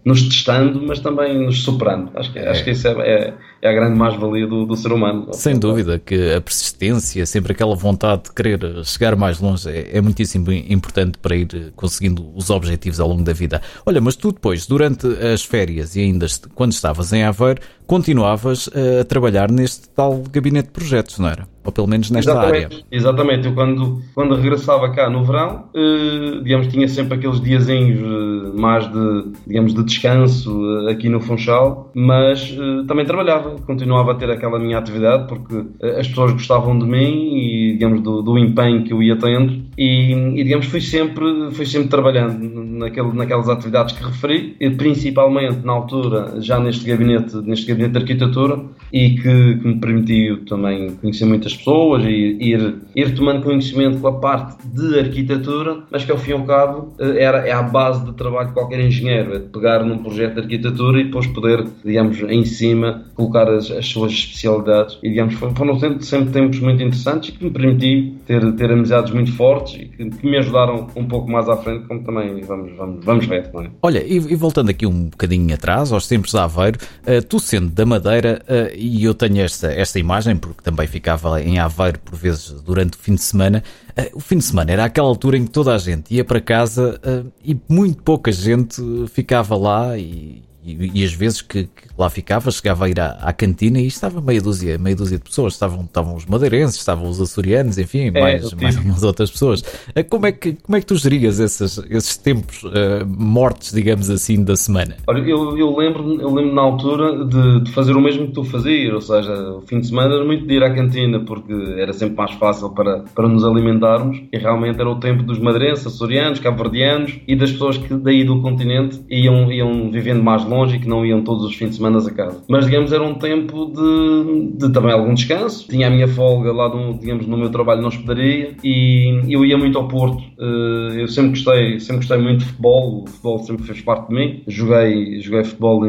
nos 0.03 0.23
testando, 0.23 0.81
mas 0.85 0.99
também 0.99 1.45
nos 1.45 1.63
superando. 1.63 2.11
Acho 2.15 2.31
que, 2.31 2.39
é. 2.39 2.49
acho 2.49 2.63
que 2.63 2.71
isso 2.71 2.87
é, 2.87 2.91
é, 2.91 3.33
é 3.61 3.69
a 3.69 3.73
grande 3.73 3.97
mais-valia 3.97 4.47
do, 4.47 4.65
do, 4.65 4.75
ser 4.75 4.91
humano. 4.91 5.27
Sem 5.33 5.57
dúvida 5.57 5.99
que 5.99 6.33
a 6.33 6.41
persistência, 6.41 7.25
sempre 7.25 7.51
aquela 7.51 7.75
vontade 7.75 8.23
de 8.23 8.33
querer 8.33 8.59
chegar 8.85 9.15
mais 9.15 9.39
longe 9.39 9.69
é, 9.69 9.97
é 9.97 10.01
muitíssimo 10.01 10.51
importante 10.51 11.17
para 11.17 11.35
ir 11.35 11.73
conseguindo 11.75 12.31
os 12.35 12.49
objetivos 12.49 12.99
ao 12.99 13.09
longo 13.09 13.23
da 13.23 13.33
vida. 13.33 13.61
Olha, 13.85 13.99
mas 13.99 14.15
tu 14.15 14.31
depois, 14.31 14.65
durante 14.65 15.07
as 15.07 15.43
férias 15.43 15.95
e 15.95 16.01
ainda 16.01 16.25
quando 16.55 16.71
estavas 16.71 17.11
em 17.11 17.23
Aveiro, 17.23 17.61
continuavas 17.89 18.69
a 19.01 19.03
trabalhar 19.03 19.51
neste 19.51 19.89
tal 19.89 20.21
gabinete 20.31 20.67
de 20.67 20.73
projetos, 20.73 21.17
não 21.17 21.27
era? 21.27 21.47
Ou 21.65 21.71
pelo 21.71 21.87
menos 21.87 22.11
nesta 22.11 22.31
exatamente, 22.31 22.65
área. 22.65 22.83
Exatamente. 22.91 23.47
Eu 23.47 23.53
quando, 23.53 24.01
quando 24.13 24.35
regressava 24.35 24.91
cá 24.91 25.09
no 25.09 25.23
verão, 25.23 25.65
eh, 25.75 26.39
digamos, 26.43 26.67
tinha 26.67 26.87
sempre 26.87 27.15
aqueles 27.15 27.41
diazinhos 27.41 27.99
eh, 27.99 28.59
mais 28.59 28.87
de, 28.91 29.31
digamos, 29.45 29.73
de 29.73 29.83
descanso 29.83 30.87
eh, 30.87 30.91
aqui 30.91 31.09
no 31.09 31.19
Funchal, 31.19 31.91
mas 31.95 32.55
eh, 32.57 32.85
também 32.87 33.05
trabalhava, 33.05 33.55
continuava 33.65 34.11
a 34.11 34.15
ter 34.15 34.29
aquela 34.29 34.59
minha 34.59 34.77
atividade 34.77 35.27
porque 35.27 35.65
eh, 35.81 35.99
as 35.99 36.07
pessoas 36.07 36.31
gostavam 36.31 36.77
de 36.77 36.85
mim 36.85 37.35
e, 37.35 37.73
digamos, 37.73 38.01
do, 38.01 38.21
do 38.21 38.37
empenho 38.37 38.83
que 38.83 38.93
eu 38.93 39.01
ia 39.01 39.17
tendo 39.17 39.63
e, 39.77 40.13
e, 40.13 40.43
digamos, 40.43 40.65
fui 40.67 40.81
sempre, 40.81 41.51
fui 41.51 41.65
sempre 41.65 41.87
trabalhando 41.87 42.37
naquele, 42.79 43.13
naquelas 43.13 43.47
atividades 43.47 43.95
que 43.95 44.03
referi, 44.03 44.55
e 44.59 44.69
principalmente 44.71 45.65
na 45.65 45.73
altura, 45.73 46.41
já 46.41 46.59
neste 46.59 46.85
gabinete, 46.85 47.35
neste 47.37 47.65
gabinete 47.65 47.78
gabinete 47.79 47.91
de 47.91 47.97
arquitetura 47.97 48.59
e 48.91 49.11
que, 49.11 49.21
que, 49.21 49.67
me 49.67 49.79
permitiu 49.79 50.45
também 50.45 50.95
conhecer 50.95 51.25
muitas 51.25 51.55
pessoas 51.55 52.03
e 52.05 52.37
ir, 52.39 52.75
ir 52.95 53.15
tomando 53.15 53.43
conhecimento 53.43 53.99
com 53.99 54.07
a 54.07 54.19
parte 54.19 54.67
de 54.67 54.99
arquitetura, 54.99 55.83
mas 55.91 56.03
que 56.03 56.11
ao 56.11 56.17
fim 56.17 56.31
e 56.31 56.33
ao 56.33 56.43
cabo 56.43 56.93
eh, 56.99 57.23
era, 57.23 57.47
é 57.47 57.51
a 57.51 57.61
base 57.61 58.03
de 58.03 58.13
trabalho 58.13 58.47
de 58.47 58.53
qualquer 58.53 58.79
engenheiro, 58.79 59.35
é 59.35 59.39
pegar 59.39 59.83
num 59.83 59.99
projeto 59.99 60.35
de 60.35 60.39
arquitetura 60.41 60.99
e 60.99 61.05
depois 61.05 61.27
poder, 61.27 61.65
digamos, 61.85 62.19
em 62.21 62.43
cima 62.45 63.05
colocar 63.15 63.47
as, 63.49 63.69
as 63.69 63.87
suas 63.87 64.11
especialidades 64.11 64.97
e 65.03 65.09
digamos, 65.09 65.35
foram 65.35 65.79
sempre, 65.79 66.03
sempre 66.03 66.31
tempos 66.31 66.59
muito 66.59 66.81
interessantes 66.81 67.29
e 67.29 67.31
que 67.33 67.43
me 67.43 67.51
permitiu 67.51 68.15
ter, 68.25 68.53
ter 68.53 68.71
amizades 68.71 69.13
muito 69.13 69.31
fortes 69.33 69.75
e 69.75 69.85
que, 69.85 70.09
que, 70.09 70.29
me 70.29 70.37
ajudaram 70.37 70.87
um 70.95 71.05
pouco 71.05 71.29
mais 71.29 71.47
à 71.47 71.57
frente, 71.57 71.87
como 71.87 72.03
também 72.03 72.41
vamos, 72.41 72.75
vamos, 72.75 73.05
vamos 73.05 73.25
ver. 73.25 73.49
É? 73.53 73.69
Olha, 73.81 74.03
e, 74.03 74.15
e 74.15 74.35
voltando 74.35 74.69
aqui 74.69 74.85
um 74.85 75.05
bocadinho 75.05 75.53
atrás, 75.53 75.91
aos 75.91 76.07
tempos 76.07 76.31
de 76.31 76.37
Aveiro, 76.37 76.77
uh, 77.03 77.25
tu 77.27 77.39
sendo 77.39 77.68
da 77.69 77.85
Madeira, 77.85 78.41
uh, 78.47 78.75
e 78.75 79.03
eu 79.03 79.13
tenho 79.13 79.41
esta, 79.41 79.71
esta 79.71 79.99
imagem, 79.99 80.35
porque 80.35 80.61
também 80.61 80.87
ficava 80.87 81.41
em 81.41 81.59
Aveiro 81.59 81.99
por 81.99 82.15
vezes 82.15 82.51
durante 82.61 82.93
o 82.93 82.97
fim 82.97 83.15
de 83.15 83.21
semana, 83.21 83.63
uh, 83.91 84.17
o 84.17 84.19
fim 84.19 84.37
de 84.37 84.43
semana 84.43 84.71
era 84.71 84.85
aquela 84.85 85.07
altura 85.07 85.37
em 85.37 85.45
que 85.45 85.51
toda 85.51 85.73
a 85.73 85.77
gente 85.77 86.13
ia 86.13 86.25
para 86.25 86.41
casa 86.41 86.99
e 87.43 87.57
muito 87.67 88.01
pouca 88.03 88.31
gente 88.31 88.81
ficava 89.07 89.55
lá 89.55 89.97
e, 89.97 90.43
e, 90.79 91.01
e, 91.01 91.03
as 91.03 91.13
vezes 91.13 91.41
que, 91.41 91.63
que, 91.63 91.87
lá 91.97 92.09
ficava, 92.09 92.51
chegava 92.51 92.85
a 92.85 92.89
ir 92.89 92.99
à, 92.99 93.11
à, 93.21 93.33
cantina 93.33 93.79
e 93.79 93.87
estava 93.87 94.21
meia 94.21 94.41
dúzia, 94.41 94.77
meia 94.77 94.95
dúzia 94.95 95.17
de 95.17 95.23
pessoas. 95.23 95.53
Estavam, 95.53 95.83
estavam 95.83 96.15
os 96.15 96.25
madeirenses, 96.25 96.77
estavam 96.77 97.09
os 97.09 97.19
açorianos, 97.21 97.77
enfim, 97.77 98.07
é, 98.07 98.11
mais, 98.11 98.53
mais 98.53 98.75
umas 98.77 99.03
outras 99.03 99.31
pessoas. 99.31 99.63
Eh, 99.95 100.03
como 100.03 100.25
é 100.25 100.31
que, 100.31 100.53
como 100.53 100.75
é 100.75 100.79
que 100.79 100.85
tu 100.85 100.95
gerias 100.95 101.39
esses, 101.39 101.77
esses 101.89 102.17
tempos 102.17 102.63
uh, 102.63 103.05
mortos, 103.07 103.71
digamos 103.71 104.09
assim, 104.09 104.43
da 104.43 104.55
semana? 104.55 104.97
Olha, 105.07 105.19
eu, 105.21 105.57
eu, 105.57 105.75
lembro, 105.75 106.21
eu 106.21 106.33
lembro 106.33 106.53
na 106.53 106.61
altura 106.61 107.25
de, 107.25 107.63
de, 107.63 107.71
fazer 107.71 107.93
o 107.93 108.01
mesmo 108.01 108.27
que 108.27 108.33
tu 108.33 108.43
fazias, 108.43 108.93
ou 108.93 109.01
seja, 109.01 109.33
o 109.53 109.61
fim 109.61 109.79
de 109.79 109.87
semana 109.87 110.15
era 110.15 110.25
muito 110.25 110.45
de 110.45 110.53
ir 110.53 110.63
à 110.63 110.73
cantina 110.73 111.19
porque 111.21 111.53
era 111.77 111.93
sempre 111.93 112.15
mais 112.15 112.31
fácil 112.33 112.69
para, 112.69 113.03
para 113.13 113.27
nos 113.27 113.43
alimentarmos 113.43 114.21
e 114.31 114.37
realmente 114.37 114.79
era 114.79 114.89
o 114.89 114.99
tempo 114.99 115.23
dos 115.23 115.39
madeirenses, 115.39 115.87
açorianos, 115.87 116.39
cabo-verdianos 116.39 117.19
e 117.27 117.35
das 117.35 117.51
pessoas 117.51 117.77
que 117.77 117.93
daí 117.95 118.23
do 118.23 118.41
continente 118.41 119.01
iam, 119.09 119.51
iam 119.51 119.91
vivendo 119.91 120.23
mais 120.23 120.43
longe 120.45 120.58
e 120.67 120.79
que 120.79 120.87
não 120.87 121.05
iam 121.05 121.21
todos 121.23 121.45
os 121.45 121.55
fins 121.55 121.69
de 121.69 121.75
semana 121.75 121.99
a 121.99 122.11
casa. 122.11 122.43
Mas, 122.47 122.65
digamos, 122.65 122.91
era 122.91 123.03
um 123.03 123.15
tempo 123.15 123.65
de, 123.65 124.57
de 124.57 124.73
também 124.73 124.91
algum 124.91 125.13
descanso. 125.13 125.67
Tinha 125.67 125.87
a 125.87 125.89
minha 125.89 126.07
folga 126.07 126.51
lá, 126.51 126.69
no, 126.69 126.97
digamos, 126.97 127.27
no 127.27 127.37
meu 127.37 127.49
trabalho 127.49 127.81
na 127.81 127.87
hospedaria 127.87 128.55
e 128.63 129.21
eu 129.29 129.45
ia 129.45 129.57
muito 129.57 129.77
ao 129.77 129.87
Porto. 129.87 130.23
Eh, 130.39 131.01
eu 131.01 131.07
sempre 131.07 131.31
gostei, 131.31 131.79
sempre 131.79 131.97
gostei 131.97 132.17
muito 132.17 132.39
de 132.39 132.45
futebol, 132.45 133.03
o 133.03 133.07
futebol 133.07 133.39
sempre 133.39 133.63
fez 133.63 133.81
parte 133.81 134.07
de 134.07 134.15
mim. 134.15 134.43
Joguei, 134.47 135.19
joguei 135.21 135.43
futebol 135.43 135.81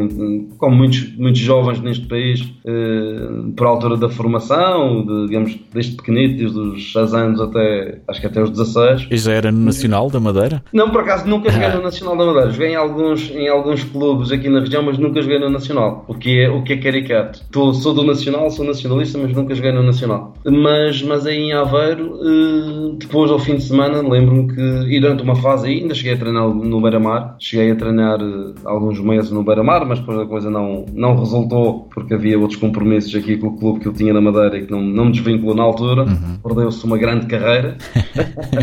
como 0.57 0.75
muitos, 0.75 1.15
muitos 1.17 1.39
jovens 1.39 1.79
neste 1.81 2.05
país, 2.07 2.41
eh, 2.65 3.51
por 3.55 3.67
altura 3.67 3.97
da 3.97 4.09
formação, 4.09 5.05
de, 5.05 5.27
digamos, 5.27 5.57
desde 5.73 5.95
pequenito, 5.95 6.37
desde 6.37 6.59
os 6.59 6.91
6 6.91 7.13
anos 7.13 7.41
até, 7.41 7.99
acho 8.07 8.19
que 8.19 8.27
até 8.27 8.41
os 8.41 8.49
16. 8.49 9.07
E 9.09 9.17
já 9.17 9.33
era 9.33 9.51
no 9.51 9.59
Nacional 9.59 10.09
da 10.09 10.19
Madeira? 10.19 10.63
Não, 10.73 10.89
por 10.89 11.01
acaso 11.01 11.27
nunca 11.27 11.49
joguei 11.49 11.69
no 11.73 11.81
Nacional 11.81 12.17
da 12.17 12.25
Madeira. 12.25 12.51
Joguei 12.51 12.69
em 12.69 12.75
alguns, 12.75 13.29
em 13.31 13.47
alguns 13.47 13.83
clubes 13.83 14.31
aqui 14.31 14.49
na 14.49 14.60
região, 14.61 14.83
mas 14.83 14.97
nunca 14.97 15.21
joguei 15.21 15.39
no 15.39 15.49
Nacional, 15.49 16.05
o 16.07 16.13
que 16.13 16.39
é, 16.41 16.49
o 16.49 16.63
que 16.63 16.73
é 16.73 16.77
caricato. 16.77 17.41
Tô, 17.51 17.73
sou 17.73 17.93
do 17.93 18.03
Nacional, 18.03 18.49
sou 18.49 18.65
nacionalista, 18.65 19.17
mas 19.17 19.33
nunca 19.33 19.53
joguei 19.53 19.71
no 19.71 19.83
Nacional. 19.83 20.33
Mas, 20.45 21.01
mas 21.03 21.25
aí 21.25 21.37
em 21.37 21.53
Aveiro, 21.53 22.19
eh, 22.21 22.95
depois 22.97 23.31
ao 23.31 23.39
fim 23.39 23.55
de 23.55 23.63
semana, 23.63 24.01
lembro-me 24.01 24.53
que, 24.53 24.99
durante 24.99 25.23
uma 25.23 25.35
fase 25.35 25.67
ainda 25.67 25.93
cheguei 25.93 26.13
a 26.13 26.17
treinar 26.17 26.47
no 26.47 26.81
Beira-Mar, 26.81 27.35
cheguei 27.39 27.71
a 27.71 27.75
treinar 27.75 28.19
eh, 28.21 28.53
alguns 28.65 28.99
meses 28.99 29.31
no 29.31 29.43
Beira-Mar, 29.43 29.85
mas 29.85 29.99
depois 29.99 30.19
a 30.19 30.25
coisa 30.25 30.49
não, 30.49 30.85
não 30.93 31.15
resultou, 31.15 31.89
porque 31.93 32.13
havia 32.13 32.39
outros 32.39 32.59
compromissos 32.59 33.13
aqui 33.15 33.37
com 33.37 33.47
o 33.47 33.57
clube 33.57 33.79
que 33.79 33.87
eu 33.87 33.93
tinha 33.93 34.13
na 34.13 34.21
Madeira 34.21 34.57
e 34.57 34.65
que 34.65 34.71
não, 34.71 34.81
não 34.81 35.05
me 35.05 35.11
desvinculou 35.11 35.55
na 35.55 35.63
altura. 35.63 36.03
Uhum. 36.03 36.37
Perdeu-se 36.43 36.85
uma 36.85 36.97
grande 36.97 37.25
carreira. 37.27 37.77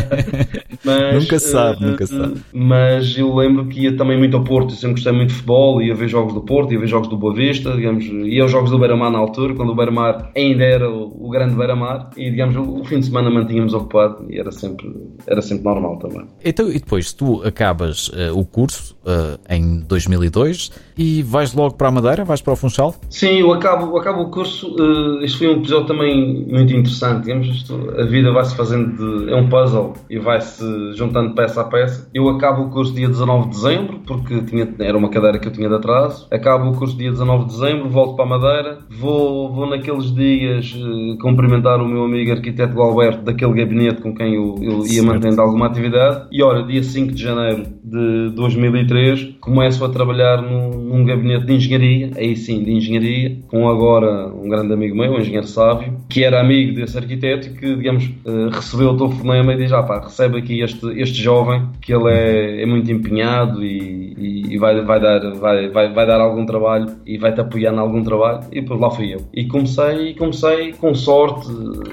mas, 0.83 1.23
nunca 1.23 1.39
sabe, 1.39 1.85
uh, 1.85 1.89
nunca 1.89 2.07
sabe. 2.07 2.33
Mas 2.53 3.17
eu 3.17 3.33
lembro 3.35 3.65
que 3.65 3.81
ia 3.81 3.95
também 3.95 4.17
muito 4.17 4.35
ao 4.37 4.43
Porto, 4.43 4.71
eu 4.71 4.77
sempre 4.77 4.95
gostei 4.95 5.11
muito 5.11 5.29
de 5.29 5.35
futebol, 5.35 5.78
ia 5.81 5.95
ver 5.95 6.07
jogos 6.07 6.33
do 6.33 6.41
Porto, 6.41 6.73
ia 6.73 6.79
ver 6.79 6.87
jogos 6.87 7.07
do 7.07 7.17
Boa 7.17 7.33
Vista, 7.33 7.71
digamos, 7.75 8.05
ia 8.05 8.41
aos 8.43 8.51
jogos 8.51 8.69
do 8.71 8.79
Beira-Mar 8.79 9.11
na 9.11 9.19
altura, 9.19 9.53
quando 9.53 9.71
o 9.71 9.75
Beira-Mar 9.75 10.31
ainda 10.35 10.63
era 10.63 10.89
o, 10.89 11.27
o 11.27 11.29
grande 11.29 11.55
Beira-Mar, 11.55 12.09
e 12.17 12.29
digamos, 12.29 12.55
o, 12.55 12.79
o, 12.79 12.85
fim 12.85 12.99
de 12.99 13.07
semana 13.07 13.29
mantínhamos 13.29 13.73
ocupado 13.73 14.25
e 14.29 14.39
era 14.39 14.51
sempre, 14.51 14.91
era 15.27 15.41
sempre 15.41 15.63
normal 15.63 15.97
também. 15.97 16.25
Então, 16.43 16.69
e 16.69 16.73
depois 16.73 17.13
tu 17.13 17.41
acabas 17.43 18.09
uh, 18.09 18.37
o 18.37 18.45
curso 18.45 18.97
uh, 19.03 19.39
em 19.49 19.79
2002 19.81 20.71
e 20.97 21.23
vais 21.23 21.53
logo 21.53 21.75
para 21.75 21.89
a 21.89 21.91
Madeira, 21.91 22.23
vais 22.23 22.41
para 22.41 22.53
o 22.53 22.55
Funchal? 22.55 22.95
Sim, 23.09 23.39
eu 23.39 23.53
acabo, 23.53 23.87
eu 23.87 23.97
acabo 23.97 24.21
o 24.21 24.31
curso, 24.31 24.75
uh, 24.75 25.23
isto 25.23 25.39
foi 25.39 25.47
um 25.47 25.59
episódio 25.59 25.87
também 25.87 26.45
muito 26.47 26.73
interessante, 26.73 27.23
digamos, 27.23 27.47
isto, 27.47 27.91
a 27.97 28.05
vida 28.05 28.31
vai-se 28.31 28.55
fazendo 28.55 28.95
de, 28.97 29.31
é 29.31 29.35
um 29.35 29.47
puzzle 29.49 29.93
e 30.09 30.19
vai-se 30.19 30.63
juntando 30.93 31.33
peça 31.35 31.61
a 31.61 31.63
peça. 31.63 32.09
Eu 32.13 32.29
acabo 32.29 32.63
o 32.63 32.69
curso 32.69 32.93
dia 32.93 33.07
19 33.07 33.45
de 33.45 33.49
dezembro, 33.49 33.99
porque 34.05 34.41
tinha, 34.43 34.67
era 34.79 34.97
uma 34.97 35.09
cadeira 35.09 35.39
que 35.39 35.47
eu 35.47 35.51
tinha 35.51 35.68
de 35.69 35.75
atraso. 35.75 36.27
Acabo 36.31 36.69
o 36.69 36.75
curso 36.75 36.97
dia 36.97 37.11
19 37.11 37.45
de 37.45 37.51
dezembro, 37.51 37.89
volto 37.89 38.15
para 38.15 38.25
a 38.25 38.27
Madeira, 38.27 38.79
vou, 38.89 39.53
vou 39.53 39.69
naqueles 39.69 40.13
dias 40.13 40.73
uh, 40.75 41.17
cumprimentar 41.19 41.81
o 41.81 41.87
meu 41.87 42.03
amigo 42.03 42.31
arquiteto 42.31 42.79
Alberto 42.81 43.23
daquele 43.23 43.53
gabinete 43.53 44.01
com 44.01 44.13
quem 44.13 44.35
eu, 44.35 44.55
eu 44.61 44.85
ia 44.85 45.03
mantendo 45.03 45.41
alguma 45.41 45.67
atividade. 45.67 46.27
E 46.31 46.43
olha, 46.43 46.63
dia 46.63 46.83
5 46.83 47.13
de 47.13 47.21
janeiro 47.21 47.67
de 47.83 48.31
2003, 48.35 49.35
começo 49.39 49.83
a 49.83 49.89
trabalhar 49.89 50.41
num, 50.41 50.69
num 50.69 51.05
gabinete 51.05 51.45
de 51.45 51.53
engenharia, 51.53 52.11
aí 52.15 52.35
sim, 52.35 52.63
de 52.63 52.71
engenharia, 52.71 53.37
com 53.47 53.67
agora 53.67 54.27
um 54.27 54.47
grande 54.49 54.73
amigo 54.73 54.95
meu, 54.95 55.11
um 55.11 55.19
engenheiro 55.19 55.47
sábio, 55.47 55.97
que 56.09 56.23
era 56.23 56.39
amigo 56.39 56.75
desse 56.75 56.97
arquiteto 56.97 57.47
e 57.47 57.51
que, 57.51 57.75
digamos, 57.75 58.05
uh, 58.25 58.49
recebeu 58.51 58.89
o 58.89 58.97
telefonema 58.97 59.53
e 59.53 59.57
diz: 59.57 59.71
ah 59.71 59.83
pá, 59.83 60.01
recebe 60.01 60.39
aqui 60.39 60.61
este, 60.61 60.85
este 60.99 61.21
jovem, 61.21 61.67
que 61.81 61.93
ele 61.93 62.11
é, 62.11 62.63
é 62.63 62.65
muito 62.65 62.91
empenhado 62.91 63.63
e, 63.63 64.13
e, 64.17 64.53
e 64.53 64.57
vai, 64.57 64.81
vai 64.83 64.99
dar 64.99 65.19
vai, 65.35 65.58
vai, 65.67 65.93
vai 65.93 66.05
dar 66.05 66.21
algum 66.21 66.45
trabalho 66.45 66.87
e 67.05 67.17
vai-te 67.17 67.41
apoiar 67.41 67.73
em 67.73 67.77
algum 67.77 68.03
trabalho. 68.03 68.41
E 68.51 68.61
depois 68.61 68.79
lá 68.79 68.89
fui 68.89 69.13
eu. 69.13 69.21
E 69.33 69.45
comecei, 69.45 70.13
comecei 70.15 70.73
com 70.73 70.93
sorte 70.95 71.47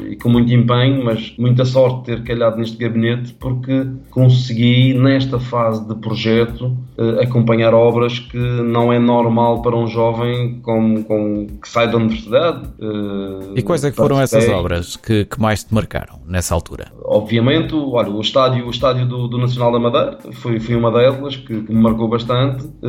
e 0.08 0.16
com 0.16 0.28
muito 0.28 0.52
empenho, 0.52 1.04
mas 1.04 1.34
muita 1.38 1.64
sorte 1.64 2.04
ter 2.04 2.22
calhado 2.22 2.58
neste 2.58 2.76
gabinete 2.76 3.34
porque 3.34 3.86
consegui, 4.10 4.94
nesta 4.94 5.38
fase 5.38 5.86
de 5.86 5.94
projeto, 5.96 6.76
eh, 6.98 7.24
acompanhar 7.24 7.74
obras 7.74 8.18
que 8.18 8.38
não 8.38 8.92
é 8.92 8.98
normal 8.98 9.62
para 9.62 9.76
um 9.76 9.86
jovem 9.86 10.60
com, 10.60 11.02
com, 11.04 11.46
que 11.60 11.68
sai 11.68 11.90
da 11.90 11.96
universidade. 11.96 12.68
Eh, 12.80 13.54
e 13.56 13.62
quais 13.62 13.84
é 13.84 13.90
que 13.90 13.96
foram 13.96 14.20
essas 14.20 14.48
obras 14.48 14.96
que, 14.96 15.24
que 15.24 15.40
mais 15.40 15.64
te 15.64 15.74
marcaram 15.74 16.18
nessa 16.26 16.54
altura? 16.54 16.86
Obviamente, 17.04 17.74
olha, 17.74 18.10
o 18.10 18.20
estádio, 18.20 18.66
o 18.66 18.70
estádio 18.70 19.06
do, 19.06 19.28
do 19.28 19.38
Nacional 19.38 19.72
da 19.72 19.78
Madeira 19.78 20.18
foi, 20.32 20.58
foi 20.60 20.74
uma 20.74 20.90
delas 20.90 21.36
que, 21.36 21.62
que 21.62 21.72
me 21.72 21.80
marcou 21.80 22.08
bastante, 22.08 22.64
eh, 22.82 22.88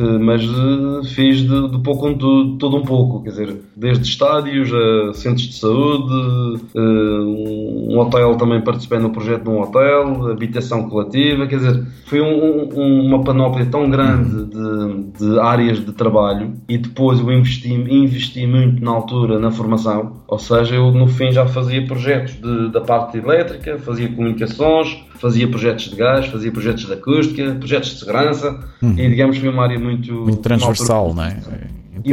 fiz 1.04 1.40
de, 1.40 1.70
de 1.70 1.78
pouco 1.78 2.08
de 2.08 2.58
tudo 2.58 2.76
um 2.76 2.82
pouco, 2.82 3.22
quer 3.22 3.30
dizer, 3.30 3.56
desde 3.76 4.04
estádios 4.04 4.70
a 4.72 5.14
centros 5.14 5.48
de 5.48 5.54
saúde, 5.54 6.62
eh, 6.74 6.80
um 6.80 7.98
hotel 7.98 8.36
também 8.36 8.60
participei 8.60 8.98
no 8.98 9.10
projeto 9.10 9.44
de 9.44 9.48
um 9.48 9.60
hotel, 9.60 10.30
habitação 10.30 10.88
coletiva, 10.88 11.46
quer 11.46 11.56
dizer, 11.56 11.86
foi 12.06 12.20
um, 12.20 12.68
um, 12.74 13.06
uma 13.06 13.22
panóplia 13.22 13.66
tão 13.66 13.88
grande 13.88 14.46
de, 14.46 15.18
de, 15.18 15.40
áreas 15.40 15.84
de 15.84 15.92
trabalho 15.92 16.54
e 16.68 16.78
depois 16.78 17.20
eu 17.20 17.30
investi, 17.32 17.72
investi 17.72 18.46
muito 18.46 18.82
na 18.82 18.90
altura 18.90 19.38
na 19.38 19.50
formação, 19.50 20.22
ou 20.26 20.38
seja, 20.38 20.74
eu 20.74 20.90
no 20.90 21.06
fim 21.06 21.30
já 21.32 21.46
fazia 21.46 21.84
projetos 21.86 22.36
da 22.72 22.80
parte 22.80 23.18
elétrica, 23.18 23.78
fazia 23.78 24.08
comunicações, 24.08 24.96
fazia 25.18 25.48
projetos 25.48 25.90
de 25.90 25.96
gás, 25.96 26.26
fazia 26.26 26.50
projetos 26.50 26.86
de 26.86 26.92
acústica, 26.92 27.54
projetos 27.54 27.90
de 27.90 27.98
segurança 27.98 28.58
uhum. 28.80 28.98
e 28.98 29.08
digamos 29.08 29.36
que 29.36 29.42
foi 29.42 29.52
uma 29.52 29.64
área 29.64 29.78
muito, 29.78 30.12
muito 30.12 30.38
transversal, 30.38 31.14
não 31.14 31.24
é? 31.24 31.40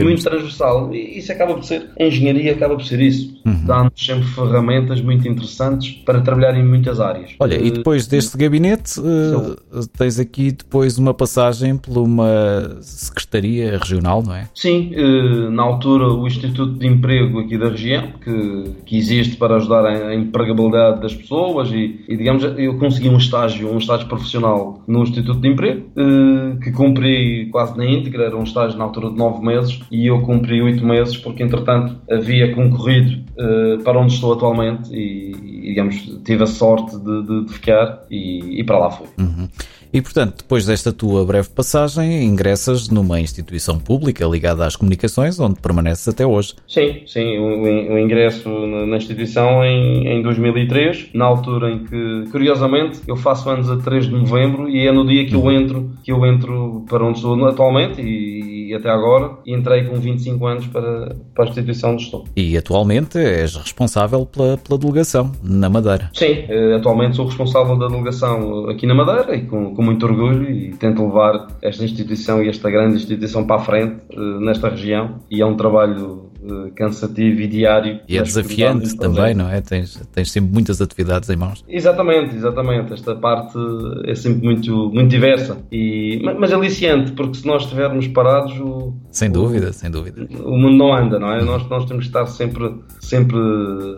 E 0.02 0.04
muito 0.04 0.24
transversal. 0.24 0.94
E 0.94 1.20
isso 1.20 1.32
acaba 1.32 1.54
por 1.54 1.64
ser, 1.64 1.90
a 2.00 2.04
engenharia 2.04 2.54
acaba 2.54 2.75
por 2.75 2.86
ser 2.86 3.00
isso. 3.00 3.36
Uhum. 3.46 3.66
Dá-nos 3.66 3.94
sempre 3.96 4.25
ferramentas 4.25 5.02
muito 5.02 5.28
interessantes 5.28 5.92
para 6.06 6.22
trabalhar 6.22 6.58
em 6.58 6.66
muitas 6.66 7.00
áreas. 7.00 7.32
Olha, 7.40 7.56
e 7.56 7.72
depois 7.72 8.08
deste 8.08 8.38
gabinete, 8.38 9.00
uh, 9.00 9.88
tens 9.98 10.20
aqui 10.20 10.52
depois 10.52 10.98
uma 10.98 11.14
passagem 11.14 11.78
por 11.78 11.98
uma 11.98 12.78
secretaria 12.82 13.78
regional, 13.78 14.24
não 14.24 14.36
é? 14.36 14.50
Sim, 14.54 14.92
uh, 14.96 15.52
na 15.52 15.64
altura 15.64 16.08
o 16.08 16.28
Instituto 16.28 16.74
de 16.74 16.88
Emprego 16.88 17.40
aqui 17.40 17.58
da 17.58 17.70
região, 17.70 18.14
que, 18.24 18.72
que 18.86 18.98
existe 18.98 19.38
para 19.38 19.56
ajudar 19.56 19.86
a, 19.86 20.08
a 20.10 20.16
empregabilidade 20.16 21.02
das 21.02 21.14
pessoas 21.14 21.70
e, 21.72 22.04
e, 22.08 22.18
digamos, 22.18 22.44
eu 22.44 22.78
consegui 22.78 23.10
um 23.10 23.18
estágio, 23.18 23.72
um 23.72 23.78
estágio 23.78 24.08
profissional 24.08 24.84
no 24.88 25.04
Instituto 25.04 25.40
de 25.40 25.48
Emprego, 25.48 25.86
uh, 25.96 26.60
que 26.60 26.72
cumpri 26.72 27.48
quase 27.52 27.78
na 27.78 27.86
íntegra, 27.86 28.25
era 28.25 28.38
um 28.38 28.44
estágio 28.44 28.78
na 28.78 28.84
altura 28.84 29.10
de 29.10 29.18
nove 29.18 29.46
meses, 29.46 29.80
e 29.92 30.08
eu 30.08 30.22
cumpri 30.22 30.62
oito 30.62 30.86
meses 30.86 31.18
porque, 31.18 31.44
entretanto, 31.44 31.98
havia 32.10 32.54
concorrido 32.54 33.24
uh, 33.38 33.84
para 33.84 34.00
onde 34.00 34.13
estou 34.13 34.34
atualmente 34.34 34.94
e, 34.94 35.32
digamos, 35.62 35.96
tive 36.24 36.44
a 36.44 36.48
sorte 36.48 36.98
de, 36.98 37.24
de, 37.24 37.46
de 37.46 37.54
ficar 37.54 38.04
e, 38.10 38.60
e, 38.60 38.63
para 38.63 38.77
lá 38.77 38.92
fui. 38.92 39.08
Uhum. 39.18 39.48
E, 39.94 40.01
portanto, 40.01 40.39
depois 40.39 40.65
desta 40.65 40.92
tua 40.92 41.24
breve 41.24 41.48
passagem, 41.48 42.25
ingressas 42.25 42.89
numa 42.89 43.18
instituição 43.22 43.80
pública 43.80 44.25
ligada 44.25 44.65
às 44.65 44.75
comunicações, 44.75 45.39
onde 45.39 45.62
permaneces 45.62 46.06
até 46.10 46.25
hoje. 46.25 46.54
Sim, 46.68 47.04
sim. 47.08 47.38
O, 47.38 47.94
o 47.94 47.98
ingresso 47.98 48.50
na 48.50 48.98
instituição 48.98 49.63
em, 49.63 50.06
em 50.06 50.22
2003, 50.22 51.12
na 51.13 51.24
altura 51.24 51.72
em 51.72 51.86
que, 51.86 52.25
curiosamente, 52.30 53.00
eu 53.08 53.15
faço 53.15 53.50
anos 53.50 53.72
a 53.72 53.77
3 53.77 54.08
de 54.08 54.12
novembro 54.12 54.68
e 54.68 54.86
é 54.86 54.92
no 54.92 55.08
dia 55.08 55.25
que 55.25 55.34
eu 55.34 55.50
entro, 55.50 55.89
que 56.04 56.12
eu 56.12 56.25
entro 56.25 56.84
para 56.89 57.06
onde 57.06 57.20
estou 57.20 57.46
atualmente 57.46 58.01
e, 58.01 58.45
e 58.70 58.74
até 58.74 58.90
agora, 58.90 59.38
entrei 59.46 59.86
com 59.86 59.96
25 59.96 60.46
anos 60.46 60.68
para, 60.68 61.16
para 61.34 61.46
a 61.46 61.48
instituição 61.48 61.94
onde 61.94 62.04
estou. 62.04 62.26
E 62.36 62.58
atualmente 62.58 63.18
és 63.18 63.56
responsável 63.56 64.26
pela, 64.26 64.58
pela 64.58 64.80
delegação 64.80 65.32
na 65.44 65.70
Madeira. 65.70 66.10
Sim, 66.14 66.46
eh, 66.48 66.76
atualmente 66.76 67.16
sou 67.16 67.26
responsável 67.26 67.78
da 67.78 67.88
delegação 67.88 68.70
aqui 68.70 68.86
na 68.86 68.96
Madeira 68.96 69.36
e 69.36 69.46
com, 69.46 69.76
com 69.76 69.82
muito 69.82 70.06
orgulho 70.06 70.50
e 70.50 70.72
tento 70.76 71.06
levar 71.06 71.48
esta 71.62 71.84
instituição 71.84 72.44
e 72.44 72.50
esta 72.50 72.70
grande 72.70 72.96
instituição 72.96 73.46
para 73.46 73.58
a 73.58 73.60
frente 73.60 73.96
uh, 74.16 74.40
nesta 74.40 74.70
região 74.70 75.20
e 75.30 75.42
é 75.42 75.46
um 75.46 75.56
trabalho 75.56 76.25
cansativo 76.75 77.42
e 77.42 77.48
diário. 77.48 78.00
E 78.08 78.18
é 78.18 78.22
desafiante 78.22 78.96
também, 78.98 79.34
não 79.34 79.50
é? 79.50 79.62
Tens, 79.62 79.96
tens 80.14 80.32
sempre 80.32 80.52
muitas 80.52 80.82
atividades 80.82 81.30
em 81.30 81.36
mãos. 81.36 81.64
Exatamente, 81.68 82.36
exatamente. 82.36 82.94
Esta 82.94 83.16
parte 83.16 83.58
é 84.06 84.16
sempre 84.16 84.44
muito, 84.44 84.90
muito 84.92 85.10
diversa, 85.10 85.58
e, 85.72 86.22
mas 86.40 86.52
aliciante, 86.52 87.12
porque 87.12 87.38
se 87.38 87.46
nós 87.46 87.64
estivermos 87.64 88.08
parados... 88.08 88.58
O, 88.60 88.94
sem 89.12 89.32
dúvida, 89.32 89.70
o, 89.70 89.74
sem 89.74 89.90
dúvida. 89.90 90.28
O 90.44 90.58
mundo 90.58 90.78
não 90.78 90.94
anda, 90.94 91.20
não 91.20 91.32
é? 91.32 91.44
Nós, 91.44 91.68
nós 91.70 91.86
temos 91.86 92.06
que 92.06 92.10
estar 92.10 92.25
sempre, 92.28 92.75
sempre 93.00 93.38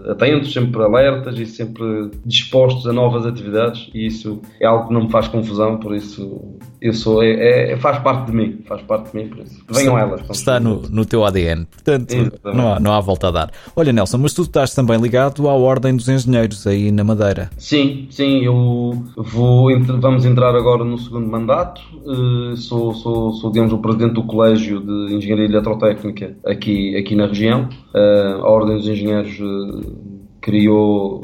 atentos, 0.10 0.54
sempre 0.54 0.82
alertas 0.82 1.40
e 1.40 1.46
sempre 1.46 2.12
dispostos 2.26 2.88
a 2.88 2.94
novas 2.94 3.26
atividades 3.26 3.90
e 3.94 4.08
isso 4.08 4.42
é 4.60 4.66
algo 4.66 4.88
que 4.88 4.94
não 4.94 5.04
me 5.04 5.12
faz 5.12 5.28
confusão, 5.28 5.78
por 5.78 5.96
isso 5.96 6.58
eu 6.80 6.94
sou, 6.94 7.24
é, 7.24 7.72
é 7.72 7.78
faz 7.78 8.00
parte 8.00 8.28
de 8.28 8.36
mim, 8.36 8.60
faz 8.68 8.82
parte 8.84 9.12
de 9.12 9.18
mim, 9.18 9.30
por 9.30 9.40
isso. 9.40 9.64
Venham 9.70 9.98
elas. 9.98 10.22
Está 10.30 10.60
no, 10.60 10.82
no 10.90 11.06
teu 11.06 11.26
ADN, 11.26 11.66
portanto 11.66 12.16
não 12.44 12.74
há, 12.74 12.80
não 12.80 12.94
há 12.94 13.00
volta 13.00 13.28
a 13.28 13.32
dar. 13.32 13.52
Olha 13.76 13.92
Nelson, 13.92 14.18
mas 14.20 14.34
tu 14.34 14.44
estás 14.44 14.74
também 14.74 15.00
ligado 15.00 15.48
à 15.50 15.54
Ordem 15.54 15.96
dos 15.96 16.08
Engenheiros 16.08 16.68
aí 16.68 16.92
na 16.92 17.04
Madeira. 17.04 17.50
Sim, 17.58 18.08
sim, 18.12 18.44
eu 18.44 19.04
vou, 19.16 19.70
vamos 20.00 20.26
entrar 20.26 20.56
agora 20.56 20.84
no 20.84 20.98
segundo 20.98 21.28
mandato, 21.28 21.82
uh, 22.06 22.56
sou, 22.56 22.94
sou, 22.94 23.34
sou, 23.34 23.52
digamos, 23.52 23.74
o 23.74 23.80
presidente 23.80 24.14
do 24.14 24.24
Colégio 24.24 24.80
de 24.80 25.16
Engenharia 25.16 25.46
Eletrotécnica 25.46 26.36
aqui, 26.46 26.96
aqui 26.96 27.16
na 27.16 27.28
região. 27.28 27.70
Uh, 27.94 28.44
a 28.44 28.50
Ordem 28.50 28.78
dos 28.78 28.88
Engenheiros 28.88 29.40
uh, 29.40 29.94
criou, 30.42 31.24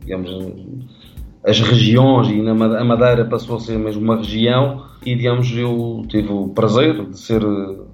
digamos, 0.00 0.30
as 1.44 1.60
regiões 1.60 2.28
e 2.28 2.40
na, 2.40 2.52
a 2.52 2.84
Madeira 2.84 3.24
passou 3.24 3.56
a 3.56 3.60
ser 3.60 3.78
mesmo 3.78 4.02
uma 4.02 4.16
região 4.16 4.82
e 5.04 5.14
digamos 5.14 5.54
eu 5.54 6.04
tive 6.08 6.32
o 6.32 6.48
prazer 6.48 7.04
de 7.04 7.18
ser 7.18 7.42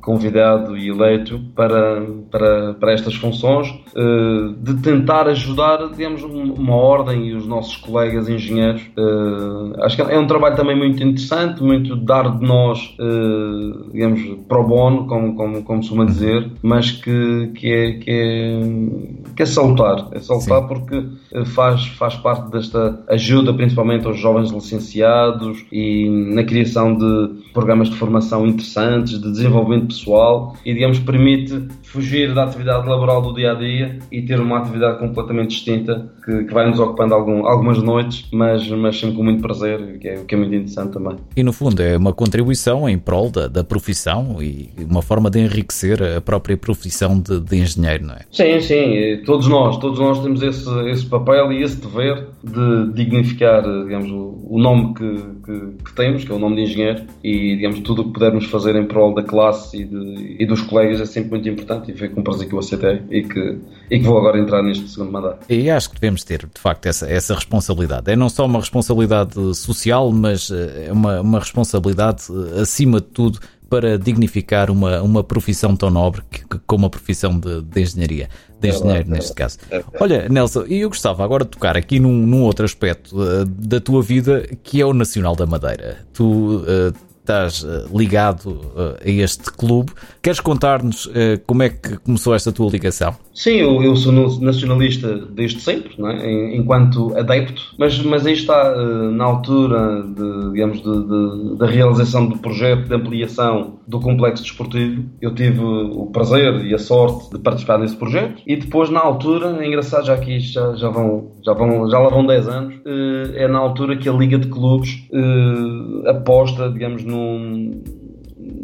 convidado 0.00 0.76
e 0.76 0.88
eleito 0.88 1.40
para, 1.54 2.02
para, 2.30 2.74
para 2.74 2.92
estas 2.92 3.14
funções 3.14 3.68
eh, 3.96 4.54
de 4.58 4.74
tentar 4.80 5.26
ajudar 5.28 5.88
digamos 5.90 6.22
uma 6.22 6.74
ordem 6.74 7.28
e 7.28 7.34
os 7.34 7.46
nossos 7.46 7.76
colegas 7.76 8.28
engenheiros. 8.28 8.82
Eh, 8.96 9.82
acho 9.84 9.96
que 9.96 10.02
é 10.02 10.18
um 10.18 10.26
trabalho 10.26 10.54
também 10.56 10.76
muito 10.76 11.02
interessante 11.02 11.62
muito 11.62 11.96
dar 11.96 12.38
de 12.38 12.46
nós 12.46 12.94
eh, 13.00 13.88
digamos 13.92 14.20
pro 14.48 14.62
bono 14.62 15.06
como, 15.06 15.34
como, 15.34 15.62
como 15.64 15.82
se 15.82 15.90
dizer 16.06 16.48
mas 16.62 16.92
que, 16.92 17.50
que, 17.54 17.68
é, 17.68 17.92
que, 17.94 18.10
é, 18.10 19.19
que 19.40 19.44
é 19.44 19.46
salutar 19.46 20.08
é 20.12 20.20
salutar 20.20 20.60
Sim. 20.60 20.68
porque 20.68 21.02
faz, 21.46 21.86
faz 21.86 22.14
parte 22.16 22.50
desta 22.50 23.02
ajuda 23.08 23.54
principalmente 23.54 24.06
aos 24.06 24.18
jovens 24.18 24.50
licenciados 24.50 25.64
e 25.72 26.10
na 26.34 26.44
criação 26.44 26.94
de 26.94 27.40
programas 27.54 27.88
de 27.88 27.96
formação 27.96 28.46
interessantes, 28.46 29.18
de 29.18 29.30
desenvolvimento 29.30 29.86
pessoal 29.88 30.56
e, 30.64 30.74
digamos, 30.74 30.98
permite 30.98 31.68
fugir 31.90 32.32
da 32.32 32.44
atividade 32.44 32.88
laboral 32.88 33.20
do 33.20 33.34
dia 33.34 33.52
a 33.52 33.54
dia 33.54 33.98
e 34.12 34.22
ter 34.22 34.40
uma 34.40 34.58
atividade 34.58 34.98
completamente 34.98 35.50
distinta 35.50 36.08
que, 36.24 36.44
que 36.44 36.54
vai 36.54 36.68
nos 36.68 36.78
ocupando 36.78 37.14
algum, 37.14 37.46
algumas 37.46 37.82
noites, 37.82 38.26
mas, 38.32 38.68
mas 38.68 38.98
sempre 38.98 39.16
com 39.16 39.24
muito 39.24 39.42
prazer, 39.42 39.98
que 39.98 40.08
é, 40.08 40.16
que 40.24 40.34
é 40.34 40.38
muito 40.38 40.54
interessante 40.54 40.92
também. 40.92 41.16
E 41.36 41.42
no 41.42 41.52
fundo 41.52 41.82
é 41.82 41.96
uma 41.96 42.12
contribuição 42.12 42.88
em 42.88 42.96
prol 42.96 43.30
da, 43.30 43.48
da 43.48 43.64
profissão 43.64 44.40
e 44.40 44.70
uma 44.88 45.02
forma 45.02 45.28
de 45.28 45.40
enriquecer 45.40 46.00
a 46.02 46.20
própria 46.20 46.56
profissão 46.56 47.18
de, 47.18 47.40
de 47.40 47.56
engenheiro, 47.56 48.06
não 48.06 48.14
é? 48.14 48.20
Sim, 48.30 48.60
sim, 48.60 49.22
todos 49.26 49.48
nós, 49.48 49.76
todos 49.78 49.98
nós 49.98 50.22
temos 50.22 50.42
esse, 50.42 50.68
esse 50.90 51.06
papel 51.06 51.52
e 51.52 51.62
esse 51.62 51.76
dever 51.80 52.28
de 52.44 52.92
dignificar, 52.94 53.62
digamos, 53.62 54.10
o, 54.10 54.46
o 54.48 54.60
nome 54.60 54.94
que, 54.94 55.22
que, 55.50 55.84
que 55.84 55.94
temos, 55.94 56.24
que 56.24 56.30
é 56.30 56.34
o 56.34 56.38
nome 56.38 56.56
de 56.56 56.62
engenheiro, 56.62 57.04
e 57.24 57.56
digamos 57.56 57.80
tudo 57.80 58.02
o 58.02 58.04
que 58.06 58.12
pudermos 58.12 58.46
fazer 58.46 58.76
em 58.76 58.86
prol 58.86 59.14
da 59.14 59.22
classe 59.22 59.82
e, 59.82 59.84
de, 59.84 60.36
e 60.38 60.46
dos 60.46 60.62
colegas 60.62 61.00
é 61.00 61.06
sempre 61.06 61.30
muito 61.30 61.48
importante 61.48 61.90
e 61.90 61.96
foi 61.96 62.08
com 62.08 62.22
prazer 62.22 62.48
que 62.48 62.54
eu 62.54 62.58
aceitei 62.58 63.02
e 63.10 63.22
que, 63.22 63.58
e 63.90 63.98
que 63.98 64.04
vou 64.04 64.18
agora 64.18 64.38
entrar 64.38 64.62
neste 64.62 64.88
segundo 64.88 65.10
mandato. 65.12 65.46
E 65.48 65.68
acho 65.68 65.88
que 65.90 66.00
devemos 66.00 66.22
ter 66.22 66.38
de 66.38 66.60
facto 66.60 66.86
essa, 66.86 67.10
essa 67.10 67.34
responsabilidade. 67.34 68.10
É 68.10 68.16
não 68.16 68.28
só 68.28 68.46
uma 68.46 68.60
responsabilidade 68.60 69.34
social, 69.56 70.10
mas 70.12 70.50
eh, 70.50 70.86
é 70.88 70.92
uma, 70.92 71.20
uma 71.20 71.38
responsabilidade 71.38 72.24
eh, 72.30 72.60
acima 72.60 73.00
de 73.00 73.06
tudo 73.06 73.40
para 73.68 73.96
dignificar 73.96 74.68
uma, 74.68 75.00
uma 75.00 75.22
profissão 75.22 75.76
tão 75.76 75.90
nobre 75.90 76.22
que, 76.28 76.40
que, 76.40 76.58
como 76.66 76.86
a 76.86 76.90
profissão 76.90 77.38
de, 77.38 77.62
de 77.62 77.80
engenharia, 77.80 78.28
de 78.60 78.68
engenheiro 78.68 79.08
neste 79.08 79.32
caso. 79.32 79.58
É 79.70 79.82
Olha, 79.98 80.28
Nelson, 80.28 80.64
e 80.66 80.80
eu 80.80 80.88
gostava 80.88 81.24
agora 81.24 81.44
de 81.44 81.50
tocar 81.50 81.76
aqui 81.76 81.98
num, 81.98 82.26
num 82.26 82.42
outro 82.42 82.64
aspecto 82.64 83.16
uh, 83.16 83.44
da 83.44 83.80
tua 83.80 84.02
vida 84.02 84.46
que 84.62 84.80
é 84.80 84.86
o 84.86 84.92
Nacional 84.92 85.34
da 85.34 85.46
Madeira. 85.46 85.98
Tu 86.12 86.24
uh, 86.24 86.94
estás 87.20 87.62
uh, 87.62 87.86
ligado 87.96 88.72
a 89.04 89.08
este 89.08 89.52
clube. 89.52 89.92
Queres 90.22 90.40
contar-nos 90.40 91.08
como 91.46 91.62
é 91.62 91.68
que 91.68 91.96
começou 91.98 92.34
esta 92.34 92.52
tua 92.52 92.70
ligação? 92.70 93.14
Sim, 93.40 93.52
eu, 93.52 93.82
eu 93.82 93.96
sou 93.96 94.12
nacionalista 94.12 95.16
desde 95.16 95.60
sempre, 95.60 95.94
é? 95.98 96.56
enquanto 96.56 97.16
adepto, 97.16 97.74
mas, 97.78 97.98
mas 98.02 98.26
aí 98.26 98.34
está, 98.34 98.74
eh, 98.76 99.10
na 99.12 99.24
altura 99.24 100.02
de, 100.02 100.52
digamos, 100.52 100.82
de, 100.82 101.52
de, 101.52 101.56
da 101.56 101.66
realização 101.66 102.26
do 102.26 102.36
projeto 102.36 102.88
de 102.88 102.94
ampliação 102.94 103.78
do 103.86 103.98
complexo 103.98 104.42
desportivo, 104.42 105.04
eu 105.22 105.34
tive 105.34 105.60
o 105.60 106.06
prazer 106.12 106.66
e 106.66 106.74
a 106.74 106.78
sorte 106.78 107.30
de 107.30 107.38
participar 107.38 107.78
nesse 107.78 107.96
projeto 107.96 108.42
e 108.46 108.56
depois, 108.56 108.90
na 108.90 109.00
altura, 109.00 109.56
é 109.58 109.66
engraçado, 109.66 110.04
já 110.04 110.18
que 110.18 110.38
já, 110.40 110.74
já, 110.74 110.90
vão, 110.90 111.30
já, 111.42 111.54
vão, 111.54 111.88
já 111.88 111.98
lá 111.98 112.10
vão 112.10 112.26
10 112.26 112.48
anos, 112.48 112.74
eh, 112.84 113.44
é 113.44 113.48
na 113.48 113.58
altura 113.58 113.96
que 113.96 114.08
a 114.08 114.12
Liga 114.12 114.38
de 114.38 114.48
Clubes 114.48 115.04
eh, 115.12 116.10
aposta, 116.10 116.68
digamos, 116.70 117.04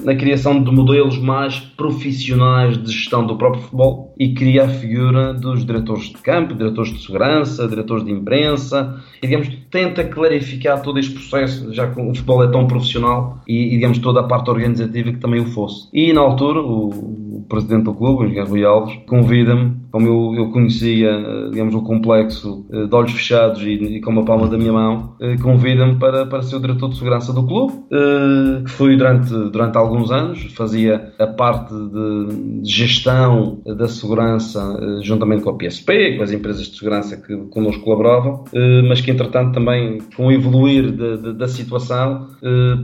na 0.03 0.15
criação 0.15 0.63
de 0.63 0.71
modelos 0.71 1.19
mais 1.19 1.59
profissionais 1.59 2.79
de 2.79 2.91
gestão 2.93 3.27
do 3.27 3.37
próprio 3.37 3.63
futebol 3.63 4.15
e 4.19 4.33
cria 4.33 4.65
a 4.65 4.69
figura 4.69 5.35
dos 5.35 5.65
diretores 5.65 6.05
de 6.05 6.19
campo, 6.19 6.55
diretores 6.55 6.93
de 6.93 7.05
segurança, 7.05 7.69
diretores 7.69 8.05
de 8.05 8.13
imprensa 8.13 9.03
e, 9.23 9.27
digamos, 9.27 9.49
tenta 9.71 10.05
clarificar 10.05 10.81
todo 10.83 10.99
este 10.99 11.13
processo, 11.13 11.73
já 11.73 11.89
que 11.89 12.01
o 12.01 12.07
futebol 12.07 12.45
é 12.45 12.51
tão 12.51 12.67
profissional 12.67 13.41
e, 13.47 13.69
digamos, 13.71 13.99
toda 13.99 14.21
a 14.21 14.25
parte 14.25 14.51
organizativa 14.51 15.13
que 15.13 15.19
também 15.19 15.41
o 15.41 15.47
fosse. 15.47 15.89
E, 15.93 16.13
na 16.13 16.21
altura, 16.21 16.61
o, 16.61 16.89
o 16.89 17.47
presidente 17.49 17.85
do 17.85 17.95
clube, 17.95 18.39
o 18.39 18.45
Rui 18.45 18.65
Alves, 18.65 18.99
convida-me, 19.07 19.75
como 19.97 20.09
eu, 20.09 20.35
eu 20.45 20.51
conhecia, 20.51 21.11
digamos, 21.51 21.75
o 21.75 21.81
complexo 21.81 22.67
eh, 22.71 22.85
de 22.85 22.95
olhos 22.95 23.13
fechados 23.13 23.63
e, 23.63 23.71
e 23.71 24.01
com 24.03 24.11
uma 24.11 24.27
palma 24.27 24.47
da 24.47 24.59
minha 24.59 24.71
mão, 24.75 25.17
eh, 25.19 25.39
convida-me 25.39 25.95
para, 25.99 26.27
para 26.27 26.43
ser 26.43 26.57
o 26.57 26.61
diretor 26.61 26.91
de 26.91 26.99
segurança 26.99 27.33
do 27.33 27.47
clube, 27.47 27.73
eh, 27.91 28.63
que 28.63 28.71
fui 28.73 28.95
durante, 28.95 29.31
durante 29.31 29.79
alguns 29.79 30.11
anos, 30.11 30.53
fazia 30.53 31.15
a 31.19 31.27
parte 31.27 31.73
de 31.73 32.61
gestão 32.63 33.63
da 33.65 33.89
segurança 33.89 35.01
juntamente 35.03 35.43
com 35.43 35.49
a 35.49 35.55
PSP, 35.55 36.19
com 36.19 36.25
as 36.25 36.31
empresas 36.31 36.67
de 36.67 36.77
segurança 36.77 37.17
que 37.17 37.35
connosco 37.49 37.83
colaboravam, 37.83 38.45
mas 38.89 39.01
que 39.01 39.11
entretanto 39.11 39.55
também 39.55 39.99
com 40.15 40.27
o 40.27 40.33
evoluir 40.33 40.93
da 40.93 41.49
situação 41.49 42.29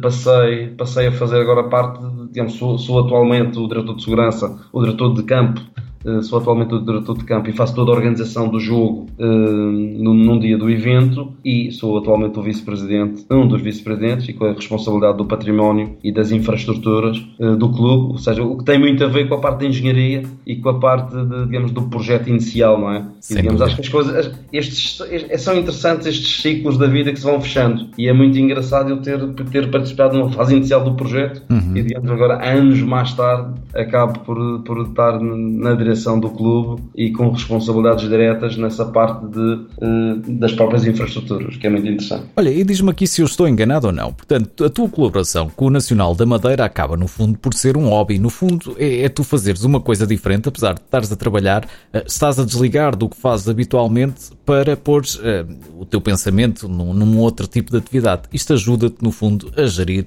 passei, 0.00 0.68
passei 0.68 1.08
a 1.08 1.12
fazer 1.12 1.40
agora 1.40 1.64
parte, 1.64 2.00
digamos, 2.30 2.54
sou, 2.54 2.78
sou 2.78 3.00
atualmente 3.00 3.58
o 3.58 3.68
diretor 3.68 3.96
de 3.96 4.02
segurança, 4.02 4.58
o 4.72 4.82
diretor 4.82 5.14
de 5.14 5.22
campo 5.24 5.60
sou 6.22 6.38
atualmente 6.38 6.74
o 6.74 6.80
diretor 6.80 7.16
de 7.16 7.24
campo 7.24 7.48
e 7.48 7.52
faço 7.52 7.74
toda 7.74 7.90
a 7.90 7.94
organização 7.94 8.48
do 8.48 8.58
jogo 8.58 9.06
uh, 9.18 9.24
num, 9.24 10.14
num, 10.14 10.38
dia 10.38 10.58
do 10.58 10.68
evento 10.68 11.32
e 11.44 11.70
sou 11.70 11.98
atualmente 11.98 12.38
o 12.38 12.42
vice-presidente, 12.42 13.24
um 13.30 13.46
dos 13.46 13.60
vice-presidentes 13.62 14.28
e 14.28 14.32
com 14.32 14.46
a 14.46 14.52
responsabilidade 14.52 15.18
do 15.18 15.24
património 15.24 15.96
e 16.02 16.12
das 16.12 16.32
infraestruturas 16.32 17.18
do 17.58 17.68
clube, 17.70 18.12
ou 18.12 18.18
seja, 18.18 18.42
o 18.42 18.58
que 18.58 18.64
tem 18.64 18.78
muito 18.78 19.04
a 19.04 19.08
ver 19.08 19.28
com 19.28 19.34
a 19.34 19.38
parte 19.38 19.60
da 19.60 19.66
engenharia 19.66 20.22
e 20.46 20.56
com 20.56 20.68
a 20.68 20.78
parte, 20.78 21.14
de, 21.14 21.46
digamos, 21.46 21.70
do 21.70 21.82
projeto 21.82 22.28
inicial, 22.28 22.80
não 22.80 22.92
é? 22.92 23.04
E, 23.30 23.34
digamos, 23.34 23.60
acho 23.62 23.76
que 23.76 23.82
as 23.82 23.88
coisas, 23.88 24.34
estes, 24.52 24.98
são 25.38 25.56
interessantes 25.56 26.06
estes 26.06 26.42
ciclos 26.42 26.78
da 26.78 26.86
vida 26.86 27.12
que 27.12 27.18
se 27.18 27.24
vão 27.24 27.40
fechando 27.40 27.88
e 27.96 28.08
é 28.08 28.12
muito 28.12 28.38
engraçado 28.38 28.90
eu 28.90 28.98
ter, 28.98 29.18
ter 29.50 29.70
participado 29.70 30.16
numa 30.16 30.30
fase 30.30 30.54
inicial 30.54 30.82
do 30.84 30.94
projeto 30.94 31.42
uhum. 31.50 31.76
e, 31.76 31.82
digamos, 31.82 32.10
agora, 32.10 32.44
anos 32.44 32.80
mais 32.82 33.12
tarde, 33.14 33.60
acabo 33.74 34.18
por, 34.20 34.60
por 34.60 34.82
estar 34.82 35.20
na 35.20 35.74
direção 35.74 35.91
do 36.20 36.30
clube 36.30 36.82
e 36.94 37.10
com 37.10 37.30
responsabilidades 37.30 38.08
diretas 38.08 38.56
nessa 38.56 38.84
parte 38.84 39.26
de, 39.26 39.38
uh, 39.38 40.38
das 40.38 40.52
próprias 40.52 40.84
infraestruturas, 40.86 41.56
que 41.56 41.66
é 41.66 41.70
muito 41.70 41.86
interessante. 41.86 42.26
Olha, 42.36 42.50
e 42.50 42.64
diz-me 42.64 42.90
aqui 42.90 43.06
se 43.06 43.22
eu 43.22 43.26
estou 43.26 43.48
enganado 43.48 43.88
ou 43.88 43.92
não. 43.92 44.12
Portanto, 44.12 44.64
a 44.64 44.70
tua 44.70 44.88
colaboração 44.88 45.50
com 45.54 45.66
o 45.66 45.70
Nacional 45.70 46.14
da 46.14 46.26
Madeira 46.26 46.64
acaba, 46.64 46.96
no 46.96 47.06
fundo, 47.06 47.38
por 47.38 47.54
ser 47.54 47.76
um 47.76 47.88
hobby. 47.88 48.18
No 48.18 48.30
fundo, 48.30 48.74
é, 48.78 49.02
é 49.02 49.08
tu 49.08 49.24
fazeres 49.24 49.64
uma 49.64 49.80
coisa 49.80 50.06
diferente, 50.06 50.48
apesar 50.48 50.74
de 50.74 50.80
estares 50.80 51.12
a 51.12 51.16
trabalhar, 51.16 51.64
uh, 51.64 52.02
estás 52.06 52.38
a 52.38 52.44
desligar 52.44 52.96
do 52.96 53.08
que 53.08 53.16
fazes 53.16 53.48
habitualmente 53.48 54.30
para 54.44 54.76
pôr 54.76 55.02
uh, 55.02 55.80
o 55.80 55.84
teu 55.84 56.00
pensamento 56.00 56.68
num, 56.68 56.92
num, 56.92 57.18
outro 57.18 57.46
tipo 57.46 57.70
de 57.70 57.78
atividade. 57.78 58.22
Isto 58.32 58.54
ajuda-te, 58.54 58.96
no 59.02 59.10
fundo, 59.10 59.50
a 59.56 59.66
gerir 59.66 60.04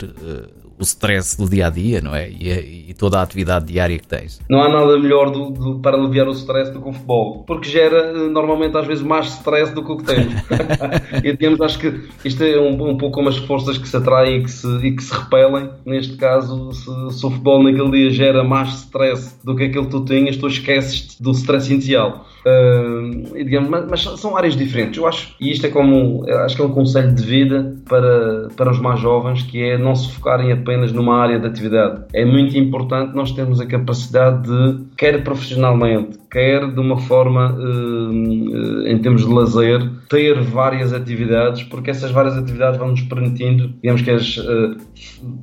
o 0.79 0.83
stress 0.83 1.37
do 1.37 1.49
dia 1.49 1.67
a 1.67 1.69
dia, 1.69 2.01
não 2.01 2.15
é? 2.15 2.29
E, 2.29 2.89
e, 2.89 2.93
toda 2.93 3.19
a 3.19 3.21
atividade 3.21 3.65
diária 3.65 3.97
que 3.97 4.07
tens. 4.07 4.41
Não 4.49 4.61
há 4.61 4.69
nada 4.69 4.97
melhor 4.97 5.29
do, 5.29 5.49
do, 5.49 5.79
para 5.79 5.97
aliviar 5.97 6.27
o 6.27 6.31
stress 6.31 6.71
do 6.71 6.81
que 6.81 6.89
o 6.89 6.93
futebol, 6.93 7.43
porque 7.45 7.69
gera 7.69 8.13
normalmente 8.29 8.77
às 8.77 8.85
vezes 8.85 9.03
mais 9.03 9.27
stress 9.27 9.73
do 9.73 9.83
que 9.83 9.91
o 9.91 9.97
que 9.97 10.03
temos. 10.03 10.33
e 11.23 11.31
digamos, 11.31 11.61
acho 11.61 11.79
que 11.79 12.09
isto 12.23 12.43
é 12.43 12.59
um, 12.59 12.73
um, 12.73 12.97
pouco 12.97 13.15
como 13.15 13.29
as 13.29 13.37
forças 13.37 13.77
que 13.77 13.87
se 13.87 13.95
atraem 13.95 14.39
e 14.39 14.43
que 14.43 14.51
se, 14.51 14.67
e 14.85 14.95
que 14.95 15.03
se 15.03 15.13
repelem. 15.13 15.69
Neste 15.85 16.17
caso, 16.17 16.71
se, 16.73 16.83
se, 16.83 17.25
o 17.25 17.29
futebol 17.29 17.63
naquele 17.63 17.91
dia 17.91 18.09
gera 18.09 18.43
mais 18.43 18.69
stress 18.75 19.39
do 19.43 19.55
que 19.55 19.63
aquele 19.63 19.85
que 19.85 19.91
tu 19.91 20.03
tinhas, 20.03 20.37
tu 20.37 20.47
esqueces 20.47 21.17
do 21.19 21.31
stress 21.31 21.71
inicial. 21.71 22.25
Uh, 22.45 23.43
digamos, 23.43 23.69
mas, 23.69 23.87
mas, 23.89 24.01
são 24.19 24.37
áreas 24.37 24.55
diferentes. 24.55 24.97
Eu 24.97 25.07
acho, 25.07 25.33
e 25.41 25.51
isto 25.51 25.65
é 25.65 25.69
como 25.69 26.23
acho 26.43 26.55
que 26.55 26.61
é 26.61 26.65
um 26.65 26.71
conselho 26.71 27.13
de 27.13 27.23
vida 27.23 27.75
para, 27.89 28.49
para 28.55 28.71
os 28.71 28.79
mais 28.79 28.99
jovens, 28.99 29.41
que 29.41 29.63
é 29.63 29.77
não 29.77 29.95
se 29.95 30.11
focarem 30.11 30.51
apenas 30.51 30.91
numa 30.91 31.17
área 31.17 31.39
de 31.39 31.47
atividade. 31.47 32.03
É 32.13 32.23
muito 32.23 32.55
importante 32.55 33.15
nós 33.15 33.31
termos 33.31 33.59
a 33.59 33.65
capacidade 33.65 34.43
de, 34.47 34.83
quer 34.97 35.23
profissionalmente, 35.23 36.17
quer 36.31 36.71
de 36.71 36.79
uma 36.79 36.97
forma 36.97 37.53
uh, 37.53 38.87
em 38.87 38.97
termos 38.99 39.25
de 39.25 39.33
lazer, 39.33 39.89
ter 40.09 40.41
várias 40.41 40.93
atividades, 40.93 41.63
porque 41.63 41.89
essas 41.89 42.11
várias 42.11 42.37
atividades 42.37 42.77
vão 42.77 42.89
nos 42.89 43.01
permitindo, 43.01 43.73
digamos 43.81 44.01
que 44.01 44.11
as, 44.11 44.37
uh, 44.37 44.75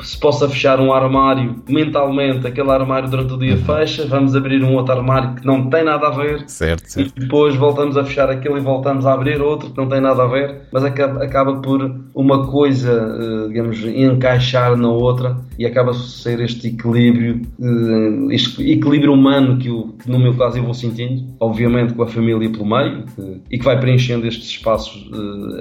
se 0.02 0.18
possa 0.18 0.48
fechar 0.48 0.80
um 0.80 0.92
armário 0.92 1.62
mentalmente, 1.68 2.46
aquele 2.46 2.70
armário 2.70 3.08
durante 3.08 3.32
o 3.32 3.38
dia 3.38 3.54
uhum. 3.54 3.64
fecha, 3.64 4.06
vamos 4.06 4.34
abrir 4.36 4.62
um 4.62 4.74
outro 4.74 4.94
armário 4.94 5.34
que 5.34 5.46
não 5.46 5.68
tem 5.68 5.84
nada 5.84 6.08
a 6.08 6.10
ver. 6.10 6.44
Certo 6.48 6.82
certo. 6.92 7.12
E 7.16 7.20
depois 7.20 7.54
voltamos 7.54 7.96
a 7.96 8.04
fechar 8.04 8.30
aquele 8.30 8.58
e 8.58 8.60
voltamos 8.60 9.06
a 9.06 9.12
abrir 9.12 9.40
outro 9.40 9.70
que 9.70 9.76
não 9.76 9.88
tem 9.88 10.00
nada 10.00 10.22
a 10.22 10.26
ver, 10.26 10.62
mas 10.72 10.84
acaba, 10.84 11.22
acaba 11.22 11.60
por 11.60 11.94
uma 12.14 12.46
coisa, 12.46 13.18
eh, 13.20 13.48
digamos, 13.48 13.82
encaixar 13.84 14.76
na 14.76 14.88
outra 14.88 15.36
e 15.58 15.66
acaba 15.66 15.92
por 15.92 16.00
ser 16.00 16.40
este 16.40 16.68
equilíbrio, 16.68 17.42
eh, 17.60 18.34
este 18.34 18.72
equilíbrio 18.72 19.12
humano 19.12 19.41
que, 19.58 19.68
eu, 19.68 19.94
que 20.02 20.10
no 20.10 20.18
meu 20.18 20.34
caso 20.34 20.58
eu 20.58 20.64
vou 20.64 20.74
sentindo, 20.74 21.34
obviamente 21.38 21.94
com 21.94 22.02
a 22.02 22.06
família 22.06 22.50
pelo 22.50 22.66
meio, 22.66 23.04
e 23.50 23.58
que 23.58 23.64
vai 23.64 23.78
preenchendo 23.78 24.26
estes 24.26 24.48
espaços 24.48 25.08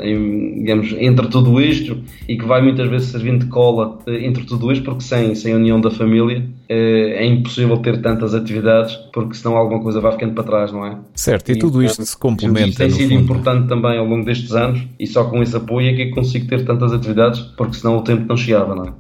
eh, 0.01 0.11
em, 0.11 0.59
digamos, 0.59 0.93
entre 0.97 1.27
tudo 1.27 1.59
isto 1.61 1.97
e 2.27 2.37
que 2.37 2.45
vai 2.45 2.61
muitas 2.61 2.89
vezes 2.89 3.09
servindo 3.09 3.45
de 3.45 3.51
cola 3.51 3.99
entre 4.07 4.45
tudo 4.45 4.71
isto, 4.71 4.83
porque 4.83 5.03
sem, 5.03 5.35
sem 5.35 5.53
a 5.53 5.57
união 5.57 5.79
da 5.79 5.91
família 5.91 6.45
é 6.73 7.25
impossível 7.25 7.77
ter 7.77 8.01
tantas 8.01 8.33
atividades, 8.33 8.95
porque 9.13 9.35
senão 9.35 9.57
alguma 9.57 9.81
coisa 9.81 9.99
vai 9.99 10.13
ficando 10.13 10.33
para 10.33 10.43
trás, 10.43 10.71
não 10.71 10.85
é? 10.85 10.97
Certo, 11.13 11.51
e, 11.51 11.59
tudo 11.59 11.83
isto 11.83 12.03
se 12.05 12.17
complementa. 12.17 12.69
Isto 12.69 12.77
tem 12.77 12.89
sido 12.89 13.09
fundo. 13.09 13.21
importante 13.21 13.67
também 13.67 13.97
ao 13.97 14.05
longo 14.05 14.25
destes 14.25 14.53
anos 14.53 14.81
e 14.97 15.05
só 15.05 15.25
com 15.25 15.41
esse 15.41 15.55
apoio 15.55 15.89
é 15.89 15.93
que 15.93 16.11
consigo 16.11 16.47
ter 16.47 16.63
tantas 16.63 16.93
atividades, 16.93 17.41
porque 17.57 17.75
senão 17.75 17.97
o 17.97 18.03
tempo 18.03 18.25
não 18.27 18.37
chegava, 18.37 18.73
não 18.73 18.85
é? 18.85 18.93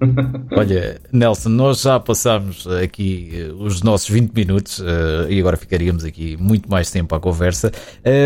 Olha, 0.57 1.01
Nelson, 1.13 1.49
nós 1.49 1.81
já 1.81 1.99
passámos 1.99 2.67
aqui 2.67 3.29
eh, 3.33 3.51
os 3.57 3.81
nossos 3.81 4.09
20 4.09 4.33
minutos 4.33 4.79
uh, 4.79 5.29
e 5.29 5.39
agora 5.39 5.55
ficaríamos 5.55 6.03
aqui 6.03 6.35
muito 6.37 6.69
mais 6.69 6.91
tempo 6.91 7.15
à 7.15 7.19
conversa, 7.19 7.71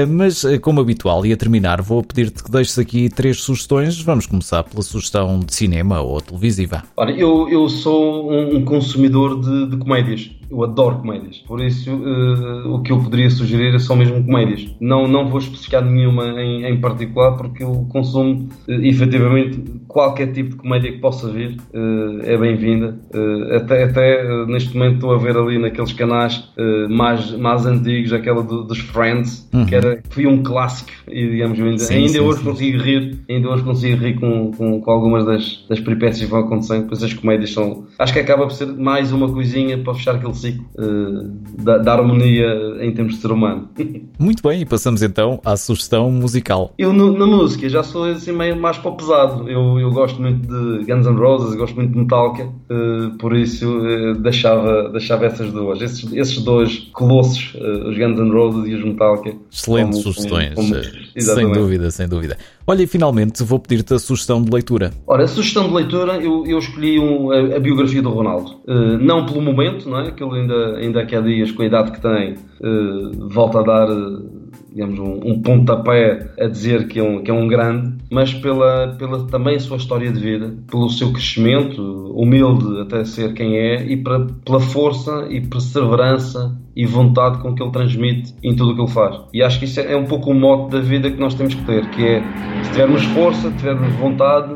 mas 0.07 0.43
como 0.61 0.81
habitual 0.81 1.25
e 1.25 1.33
a 1.33 1.37
terminar, 1.37 1.81
vou 1.81 2.03
pedir-te 2.03 2.43
que 2.43 2.51
deixes 2.51 2.79
aqui 2.79 3.09
três 3.09 3.41
sugestões. 3.41 4.01
Vamos 4.01 4.25
começar 4.25 4.63
pela 4.63 4.81
sugestão 4.81 5.39
de 5.39 5.53
cinema 5.53 6.01
ou 6.01 6.19
televisiva. 6.21 6.83
Olha, 6.97 7.11
eu, 7.11 7.47
eu 7.49 7.69
sou 7.69 8.31
um 8.31 8.63
consumidor 8.63 9.34
de, 9.41 9.65
de 9.65 9.75
comédias. 9.77 10.31
Eu 10.49 10.63
adoro 10.63 10.97
comédias. 10.97 11.37
Por 11.39 11.61
isso, 11.61 11.91
uh, 11.91 12.75
o 12.75 12.81
que 12.81 12.91
eu 12.91 12.99
poderia 12.99 13.29
sugerir 13.29 13.73
é 13.73 13.79
só 13.79 13.95
mesmo 13.95 14.23
comédias. 14.23 14.75
Não, 14.79 15.07
não 15.07 15.29
vou 15.29 15.39
especificar 15.39 15.83
nenhuma 15.83 16.41
em, 16.41 16.65
em 16.65 16.79
particular, 16.79 17.35
porque 17.35 17.63
eu 17.63 17.87
consumo 17.89 18.47
uh, 18.67 18.71
efetivamente 18.71 19.63
qualquer 19.87 20.31
tipo 20.31 20.51
de 20.51 20.55
comédia 20.57 20.91
que 20.91 20.99
possa 20.99 21.31
vir. 21.31 21.57
Uh, 21.73 22.21
é 22.23 22.37
bem-vinda. 22.37 22.97
Uh, 23.13 23.55
até 23.55 23.83
até 23.83 24.45
neste 24.45 24.75
momento 24.75 24.95
estou 24.95 25.13
a 25.13 25.17
ver 25.17 25.37
ali 25.37 25.57
naqueles 25.57 25.93
canais 25.93 26.49
mais, 26.89 27.31
mais 27.31 27.65
antigos, 27.65 28.13
aquela 28.13 28.43
do, 28.43 28.63
dos 28.63 28.79
Friends, 28.79 29.47
uhum. 29.53 29.65
que 29.65 29.75
era, 29.75 30.01
foi 30.09 30.27
um 30.27 30.43
clássico. 30.43 30.91
E 31.07 31.29
digamos, 31.29 31.59
ainda, 31.59 31.77
sim, 31.77 31.95
ainda 31.95 32.09
sim, 32.09 32.19
hoje 32.19 32.39
sim. 32.39 32.45
consigo 32.45 32.81
rir. 32.81 33.19
Ainda 33.29 33.49
hoje 33.49 33.63
consigo 33.63 34.03
rir 34.03 34.15
com, 34.15 34.51
com, 34.51 34.81
com 34.81 34.91
algumas 34.91 35.25
das, 35.25 35.65
das 35.69 35.79
peripécias 35.79 36.25
que 36.25 36.31
vão 36.31 36.41
acontecendo. 36.41 36.87
Pois 36.87 37.03
as 37.03 37.13
comédias 37.13 37.51
são. 37.51 37.85
Acho 37.97 38.13
que 38.13 38.19
acaba 38.19 38.43
por 38.43 38.53
ser 38.53 38.67
mais 38.67 39.11
uma 39.11 39.31
coisinha 39.31 39.77
para 39.77 39.93
fechar 39.93 40.15
aquele 40.15 40.34
ciclo 40.35 40.65
uh, 40.77 41.63
da, 41.63 41.77
da, 41.77 41.93
harmonia 41.93 42.47
em 42.81 42.93
termos 42.93 43.15
de 43.15 43.21
ser 43.21 43.31
humano. 43.31 43.69
Muito 44.19 44.43
bem, 44.47 44.61
e 44.61 44.65
passamos 44.65 45.01
então 45.01 45.39
à 45.43 45.57
sugestão 45.57 46.11
musical. 46.11 46.73
Eu 46.77 46.93
no, 46.93 47.17
na 47.17 47.25
música 47.25 47.67
já 47.67 47.83
sou 47.83 48.05
assim 48.05 48.31
meio 48.31 48.55
mais 48.55 48.77
para 48.77 48.91
o 48.91 48.95
pesado. 48.95 49.49
Eu, 49.49 49.79
eu 49.79 49.91
gosto 49.91 50.21
muito 50.21 50.47
de 50.47 50.85
Guns 50.85 51.05
N' 51.05 51.17
Roses, 51.17 51.55
gosto 51.55 51.75
muito 51.75 51.91
de 51.91 51.99
Metallica, 51.99 52.45
uh, 52.45 53.17
por 53.17 53.35
isso 53.35 53.67
uh, 53.67 54.15
deixava, 54.15 54.89
deixava 54.89 55.25
essas 55.25 55.51
duas. 55.51 55.81
Esses, 55.81 56.11
esses 56.13 56.43
dois 56.43 56.89
colossos, 56.93 57.55
os 57.55 57.97
Guns 57.97 58.19
N' 58.19 58.31
Roses 58.31 58.69
e 58.69 58.75
os 58.75 58.83
Metallica. 58.83 59.35
Excelentes 59.51 60.03
como, 60.03 60.13
sugestões, 60.13 60.53
como, 60.53 60.73
como, 60.73 61.04
sem 61.21 61.51
dúvida, 61.51 61.91
sem 61.91 62.07
dúvida. 62.07 62.37
Olha, 62.67 62.83
e 62.83 62.87
finalmente 62.87 63.43
vou 63.43 63.59
pedir-te 63.59 63.93
a 63.93 63.99
sugestão 63.99 64.41
de 64.41 64.51
leitura. 64.51 64.91
Ora, 65.07 65.23
a 65.23 65.27
sugestão 65.27 65.67
de 65.67 65.73
leitura, 65.73 66.17
eu, 66.17 66.45
eu 66.45 66.57
escolhi 66.57 66.99
um, 66.99 67.31
a, 67.31 67.57
a, 67.57 67.59
biografia 67.59 68.01
do 68.01 68.09
Ronaldo. 68.09 68.51
Uh, 68.67 68.97
não 68.99 69.25
pelo 69.25 69.41
momento, 69.41 69.89
não 69.89 69.99
é? 69.99 70.11
Que 70.11 70.23
ele 70.23 70.41
ainda, 70.41 70.77
ainda 70.77 71.01
há 71.01 71.21
dias, 71.21 71.51
com 71.51 71.61
a 71.61 71.65
idade 71.65 71.91
que 71.91 72.01
tem, 72.01 72.33
uh, 72.33 73.29
volta 73.29 73.59
a 73.59 73.63
dar. 73.63 73.89
Uh, 73.89 74.44
digamos, 74.69 74.99
um, 74.99 75.31
um 75.31 75.41
pontapé 75.41 76.31
a 76.39 76.47
dizer 76.47 76.87
que 76.87 76.99
é 76.99 77.03
um, 77.03 77.23
que 77.23 77.31
é 77.31 77.33
um 77.33 77.47
grande, 77.47 77.95
mas 78.11 78.33
pela, 78.33 78.95
pela 78.97 79.25
também 79.27 79.59
sua 79.59 79.77
história 79.77 80.11
de 80.11 80.19
vida, 80.19 80.53
pelo 80.69 80.89
seu 80.89 81.11
crescimento, 81.11 81.81
humilde 82.15 82.81
até 82.81 83.03
ser 83.05 83.33
quem 83.33 83.57
é, 83.57 83.85
e 83.85 83.97
pra, 83.97 84.27
pela 84.43 84.59
força 84.59 85.27
e 85.29 85.41
perseverança 85.41 86.55
e 86.75 86.85
vontade 86.85 87.41
com 87.41 87.55
que 87.55 87.63
ele 87.63 87.71
transmite 87.71 88.33
em 88.43 88.55
tudo 88.55 88.71
o 88.71 88.75
que 88.75 88.81
ele 88.81 88.91
faz. 88.91 89.21
E 89.33 89.41
acho 89.41 89.59
que 89.59 89.65
isso 89.65 89.79
é, 89.79 89.93
é 89.93 89.97
um 89.97 90.05
pouco 90.05 90.31
o 90.31 90.33
mote 90.33 90.71
da 90.71 90.81
vida 90.81 91.09
que 91.09 91.19
nós 91.19 91.33
temos 91.35 91.55
que 91.55 91.63
ter, 91.65 91.89
que 91.91 92.05
é 92.05 92.23
se 92.63 92.71
tivermos 92.71 93.03
força, 93.05 93.51
tivermos 93.51 93.93
vontade, 93.95 94.55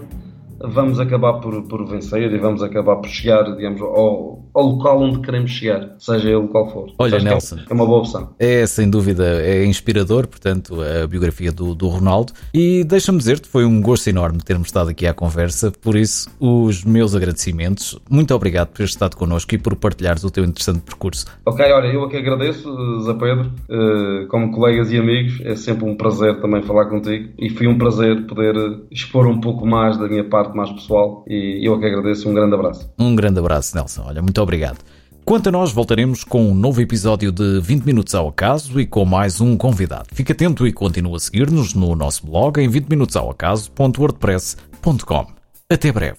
vamos 0.62 1.00
acabar 1.00 1.34
por, 1.39 1.63
por 1.63 1.86
vencer 1.88 2.32
e 2.32 2.38
vamos 2.38 2.62
acabar 2.62 2.98
por 2.98 3.10
chegar, 3.10 3.43
digamos, 3.56 3.82
ao, 3.82 4.50
ao 4.54 4.63
local 4.63 5.02
onde 5.02 5.19
queremos 5.19 5.52
chegar, 5.52 5.95
seja 5.98 6.30
ele 6.30 6.48
qual 6.48 6.69
for. 6.69 6.91
Olha, 6.98 7.17
é 7.17 7.22
Nelson, 7.22 7.58
é 7.69 7.74
uma 7.74 7.86
boa 7.86 8.00
opção. 8.00 8.30
É 8.39 8.65
sem 8.65 8.89
dúvida, 8.89 9.41
é 9.41 9.65
inspirador, 9.65 10.28
portanto, 10.28 10.78
a 10.82 11.08
biografia 11.08 11.52
do, 11.52 11.74
do 11.74 11.88
Ronaldo. 11.88 12.34
E 12.54 12.84
deixa-me 12.84 13.17
dizer-te, 13.17 13.48
foi 13.48 13.65
um 13.65 13.82
gosto 13.82 14.10
enorme 14.10 14.39
termos 14.39 14.67
estado 14.67 14.89
aqui 14.89 15.06
à 15.08 15.13
conversa, 15.13 15.72
por 15.72 15.95
isso, 15.95 16.30
os 16.39 16.84
meus 16.84 17.15
agradecimentos. 17.15 18.00
Muito 18.10 18.34
obrigado 18.34 18.69
por 18.69 18.78
teres 18.78 18.91
estado 18.91 19.15
connosco 19.15 19.54
e 19.54 19.58
por 19.58 19.76
partilhares 19.76 20.24
o 20.24 20.32
teu 20.32 20.43
interessante 20.43 20.80
percurso. 20.82 21.26
Ok, 21.45 21.65
olha, 21.72 21.88
eu 21.88 22.04
aqui 22.04 22.17
agradeço, 22.17 23.02
Zé 23.02 23.13
Pedro, 23.13 23.52
eh, 23.69 24.26
como 24.30 24.52
colegas 24.52 24.91
e 24.91 24.98
amigos, 24.98 25.39
é 25.43 25.56
sempre 25.56 25.86
um 25.86 25.95
prazer 25.95 26.39
também 26.41 26.62
falar 26.63 26.86
contigo 26.86 27.30
e 27.38 27.50
foi 27.50 27.67
um 27.67 27.78
prazer 27.78 28.26
poder 28.26 28.56
expor 28.91 29.28
um 29.28 29.39
pouco 29.39 29.65
mais 29.65 29.98
da 29.98 30.08
minha 30.08 30.24
parte 30.24 30.48
mais 30.55 30.71
pessoal 30.71 31.25
e 31.27 31.67
eu 31.67 31.77
que 31.79 31.85
agradeço. 31.85 32.29
Um 32.29 32.33
grande 32.33 32.55
abraço. 32.55 32.89
Um 32.97 33.13
grande 33.15 33.39
abraço, 33.39 33.75
Nelson. 33.75 34.03
Olha, 34.05 34.21
muito 34.21 34.41
obrigado. 34.41 34.77
Quanto 35.25 35.49
a 35.49 35.51
nós, 35.51 35.71
voltaremos 35.71 36.23
com 36.23 36.49
um 36.49 36.55
novo 36.55 36.81
episódio 36.81 37.31
de 37.31 37.59
20 37.62 37.83
Minutos 37.83 38.15
ao 38.15 38.29
Acaso 38.29 38.79
e 38.79 38.88
com 38.88 39.05
mais 39.05 39.39
um 39.39 39.55
convidado. 39.55 40.07
Fique 40.12 40.31
atento 40.31 40.65
e 40.65 40.73
continue 40.73 41.15
a 41.15 41.19
seguir-nos 41.19 41.75
no 41.75 41.95
nosso 41.95 42.25
blog 42.25 42.59
em 42.59 42.67
20 42.67 42.88
minutosaoacaso.wordpress.com. 42.88 45.27
Até 45.69 45.91
breve. 45.91 46.17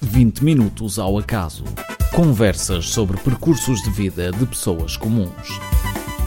20 0.00 0.44
Minutos 0.44 1.00
ao 1.00 1.18
Acaso. 1.18 1.64
Conversas 2.14 2.90
sobre 2.90 3.16
percursos 3.16 3.82
de 3.82 3.90
vida 3.90 4.30
de 4.30 4.46
pessoas 4.46 4.96
comuns. 4.96 5.58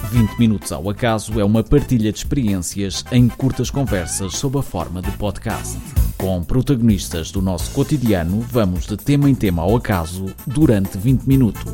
20 0.08 0.40
Minutos 0.40 0.72
ao 0.72 0.90
Acaso 0.90 1.40
é 1.40 1.44
uma 1.44 1.64
partilha 1.64 2.12
de 2.12 2.18
experiências 2.20 3.04
em 3.12 3.28
curtas 3.28 3.70
conversas 3.70 4.36
sob 4.38 4.58
a 4.58 4.62
forma 4.62 5.02
de 5.02 5.12
podcast. 5.12 5.78
Com 6.18 6.42
protagonistas 6.44 7.30
do 7.30 7.42
nosso 7.42 7.72
cotidiano, 7.72 8.40
vamos 8.40 8.86
de 8.86 8.96
tema 8.96 9.30
em 9.30 9.36
tema 9.36 9.64
ao 9.64 9.76
acaso 9.76 10.28
durante 10.46 10.98
20 10.98 11.24
minutos. 11.24 11.74